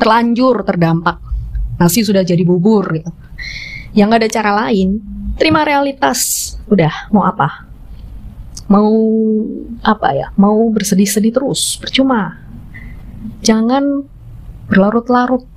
terlanjur 0.00 0.64
terdampak 0.64 1.27
nasi 1.78 2.02
sudah 2.02 2.26
jadi 2.26 2.42
bubur 2.42 2.84
gitu. 2.92 3.10
Yang 3.94 4.10
ada 4.20 4.26
cara 4.28 4.50
lain, 4.66 5.00
terima 5.38 5.64
realitas. 5.64 6.52
Udah 6.68 7.08
mau 7.14 7.24
apa? 7.24 7.64
Mau 8.68 8.92
apa 9.80 10.08
ya? 10.12 10.28
Mau 10.36 10.68
bersedih-sedih 10.68 11.32
terus, 11.32 11.80
percuma. 11.80 12.36
Jangan 13.40 14.04
berlarut-larut. 14.68 15.48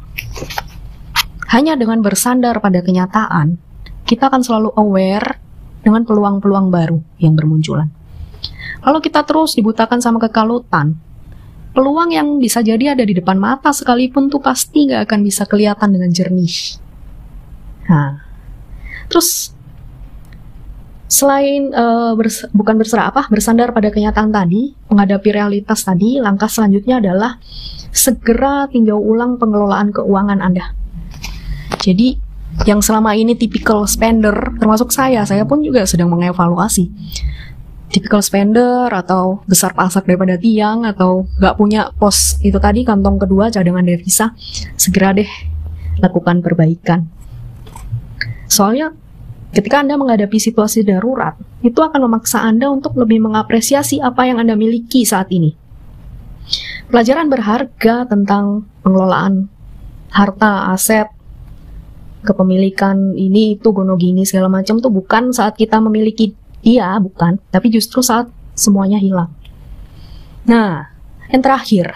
Hanya 1.52 1.76
dengan 1.76 2.00
bersandar 2.00 2.64
pada 2.64 2.80
kenyataan, 2.80 3.60
kita 4.08 4.32
akan 4.32 4.40
selalu 4.40 4.72
aware 4.80 5.36
dengan 5.84 6.08
peluang-peluang 6.08 6.72
baru 6.72 7.04
yang 7.20 7.36
bermunculan. 7.36 7.92
Kalau 8.82 9.04
kita 9.04 9.28
terus 9.28 9.54
dibutakan 9.60 10.00
sama 10.00 10.18
kekalutan, 10.24 10.96
peluang 11.72 12.12
yang 12.12 12.28
bisa 12.40 12.60
jadi 12.60 12.96
ada 12.96 13.04
di 13.08 13.16
depan 13.16 13.40
mata 13.40 13.72
sekalipun 13.72 14.28
tuh 14.28 14.44
pasti 14.44 14.92
nggak 14.92 15.08
akan 15.08 15.20
bisa 15.24 15.48
kelihatan 15.48 15.90
dengan 15.96 16.12
jernih. 16.12 16.80
Nah, 17.88 18.24
terus 19.08 19.56
selain 21.12 21.76
uh, 21.76 22.16
bers 22.16 22.48
bukan 22.56 22.80
berserah 22.80 23.12
apa 23.12 23.28
bersandar 23.28 23.76
pada 23.76 23.92
kenyataan 23.92 24.32
tadi, 24.32 24.76
menghadapi 24.88 25.30
realitas 25.32 25.84
tadi, 25.84 26.20
langkah 26.24 26.48
selanjutnya 26.48 27.04
adalah 27.04 27.40
segera 27.92 28.68
tinjau 28.72 28.96
ulang 28.96 29.36
pengelolaan 29.36 29.92
keuangan 29.92 30.40
Anda. 30.40 30.72
Jadi, 31.84 32.16
yang 32.64 32.80
selama 32.80 33.16
ini 33.16 33.36
typical 33.36 33.84
spender, 33.88 34.34
termasuk 34.60 34.92
saya, 34.92 35.28
saya 35.28 35.44
pun 35.44 35.64
juga 35.64 35.84
sedang 35.84 36.12
mengevaluasi. 36.12 36.88
Typical 37.92 38.24
spender 38.24 38.88
atau 38.88 39.44
besar 39.44 39.76
pasak 39.76 40.08
daripada 40.08 40.40
tiang 40.40 40.88
atau 40.88 41.28
nggak 41.44 41.56
punya 41.60 41.92
pos 41.92 42.40
itu 42.40 42.56
tadi 42.56 42.88
kantong 42.88 43.20
kedua 43.20 43.52
cadangan 43.52 43.84
devisa, 43.84 44.32
segera 44.80 45.12
deh 45.12 45.28
lakukan 46.00 46.40
perbaikan. 46.40 47.04
Soalnya 48.48 48.96
ketika 49.52 49.84
Anda 49.84 50.00
menghadapi 50.00 50.40
situasi 50.40 50.88
darurat, 50.88 51.36
itu 51.60 51.84
akan 51.84 52.08
memaksa 52.08 52.40
Anda 52.40 52.72
untuk 52.72 52.96
lebih 52.96 53.20
mengapresiasi 53.28 54.00
apa 54.00 54.24
yang 54.24 54.40
Anda 54.40 54.56
miliki 54.56 55.04
saat 55.04 55.28
ini 55.36 55.60
pelajaran 56.92 57.32
berharga 57.32 58.06
tentang 58.06 58.68
pengelolaan 58.84 59.48
harta, 60.12 60.76
aset, 60.76 61.08
kepemilikan 62.28 63.16
ini 63.16 63.56
itu 63.56 63.72
gono 63.72 63.96
gini 63.96 64.28
segala 64.28 64.52
macam 64.52 64.78
tuh 64.84 64.92
bukan 64.92 65.32
saat 65.32 65.56
kita 65.56 65.80
memiliki 65.80 66.36
dia, 66.62 66.98
bukan, 67.02 67.42
tapi 67.50 67.74
justru 67.74 68.06
saat 68.06 68.30
semuanya 68.54 69.02
hilang. 69.02 69.34
Nah, 70.46 70.90
yang 71.30 71.42
terakhir, 71.42 71.94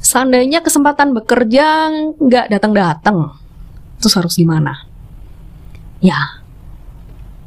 seandainya 0.00 0.60
kesempatan 0.60 1.16
bekerja 1.16 1.88
nggak 2.16 2.52
datang-datang, 2.52 3.32
terus 4.00 4.14
harus 4.16 4.36
gimana? 4.36 4.84
Ya, 6.04 6.44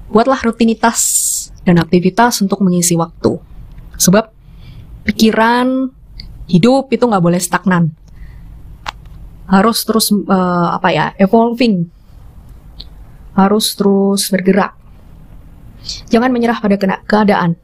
buatlah 0.10 0.42
rutinitas 0.42 1.00
dan 1.62 1.82
aktivitas 1.82 2.42
untuk 2.42 2.62
mengisi 2.66 2.98
waktu. 2.98 3.38
Sebab 3.98 4.32
pikiran, 5.06 5.90
hidup 6.50 6.90
itu 6.94 7.04
nggak 7.06 7.24
boleh 7.24 7.42
stagnan 7.42 7.94
harus 9.46 9.86
terus 9.86 10.10
uh, 10.10 10.74
apa 10.74 10.90
ya 10.90 11.06
evolving 11.22 11.86
harus 13.38 13.78
terus 13.78 14.30
bergerak 14.34 14.74
jangan 16.10 16.30
menyerah 16.32 16.60
pada 16.60 16.76
keadaan. 17.06 17.60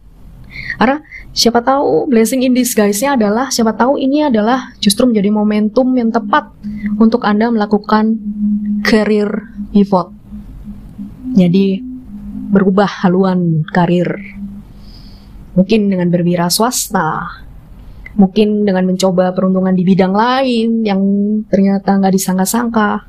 Karena 0.52 1.00
siapa 1.32 1.64
tahu 1.64 2.12
blessing 2.12 2.44
in 2.44 2.52
disguise-nya 2.52 3.16
adalah 3.16 3.48
siapa 3.54 3.72
tahu 3.72 3.96
ini 3.96 4.28
adalah 4.28 4.76
justru 4.84 5.08
menjadi 5.08 5.32
momentum 5.32 5.88
yang 5.96 6.12
tepat 6.12 6.52
untuk 7.00 7.24
Anda 7.24 7.48
melakukan 7.54 8.20
career 8.84 9.30
pivot. 9.72 10.12
Jadi 11.38 11.80
berubah 12.52 13.08
haluan 13.08 13.64
karir. 13.72 14.12
Mungkin 15.56 15.88
dengan 15.88 16.12
berwira 16.12 16.52
swasta. 16.52 17.40
Mungkin 18.12 18.68
dengan 18.68 18.84
mencoba 18.92 19.32
peruntungan 19.32 19.72
di 19.72 19.88
bidang 19.88 20.12
lain 20.12 20.84
yang 20.84 21.00
ternyata 21.48 21.96
nggak 21.96 22.12
disangka-sangka. 22.12 23.08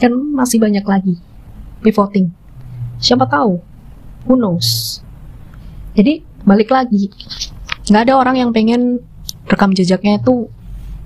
Kan 0.00 0.12
masih 0.32 0.56
banyak 0.64 0.84
lagi 0.88 1.20
pivoting. 1.84 2.32
Siapa 2.96 3.28
tahu 3.28 3.73
who 4.24 4.36
jadi 5.94 6.24
balik 6.44 6.70
lagi 6.74 7.10
nggak 7.88 8.02
ada 8.08 8.14
orang 8.16 8.36
yang 8.40 8.50
pengen 8.50 9.00
rekam 9.48 9.76
jejaknya 9.76 10.20
itu 10.20 10.48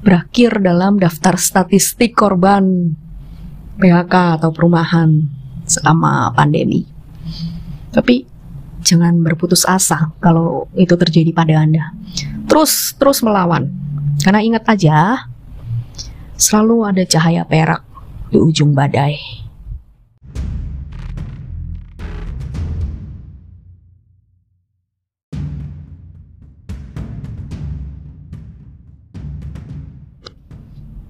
berakhir 0.02 0.62
dalam 0.62 0.96
daftar 0.96 1.34
statistik 1.34 2.14
korban 2.14 2.94
PHK 3.78 4.42
atau 4.42 4.50
perumahan 4.54 5.26
selama 5.66 6.32
pandemi 6.32 6.86
tapi 7.90 8.24
jangan 8.82 9.18
berputus 9.20 9.66
asa 9.66 10.14
kalau 10.22 10.70
itu 10.78 10.94
terjadi 10.94 11.34
pada 11.34 11.60
Anda 11.60 11.92
terus 12.48 12.96
terus 12.96 13.20
melawan. 13.20 13.70
Karena 14.18 14.42
ingat 14.42 14.64
aja, 14.66 15.28
selalu 16.34 16.90
ada 16.90 17.02
cahaya 17.06 17.46
perak 17.46 17.84
di 18.32 18.40
ujung 18.40 18.74
badai. 18.74 19.14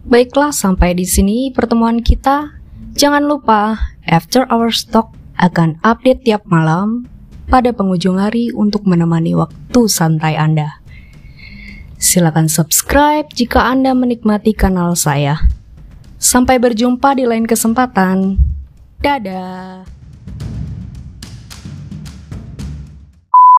Baiklah, 0.08 0.56
sampai 0.56 0.96
di 0.96 1.04
sini 1.04 1.52
pertemuan 1.52 2.00
kita. 2.00 2.56
Jangan 2.96 3.28
lupa, 3.28 3.76
After 4.08 4.48
Our 4.48 4.72
Stock 4.72 5.12
akan 5.36 5.76
update 5.84 6.24
tiap 6.24 6.48
malam 6.48 7.04
pada 7.52 7.76
penghujung 7.76 8.16
hari 8.16 8.48
untuk 8.56 8.88
menemani 8.88 9.36
waktu 9.36 9.80
santai 9.84 10.32
Anda. 10.40 10.80
Silakan 12.00 12.48
subscribe 12.48 13.28
jika 13.36 13.68
Anda 13.68 13.92
menikmati 13.92 14.56
kanal 14.56 14.96
saya. 14.96 15.44
Sampai 16.16 16.56
berjumpa 16.56 17.12
di 17.12 17.28
lain 17.28 17.44
kesempatan. 17.44 18.40
Dadah. 19.04 19.97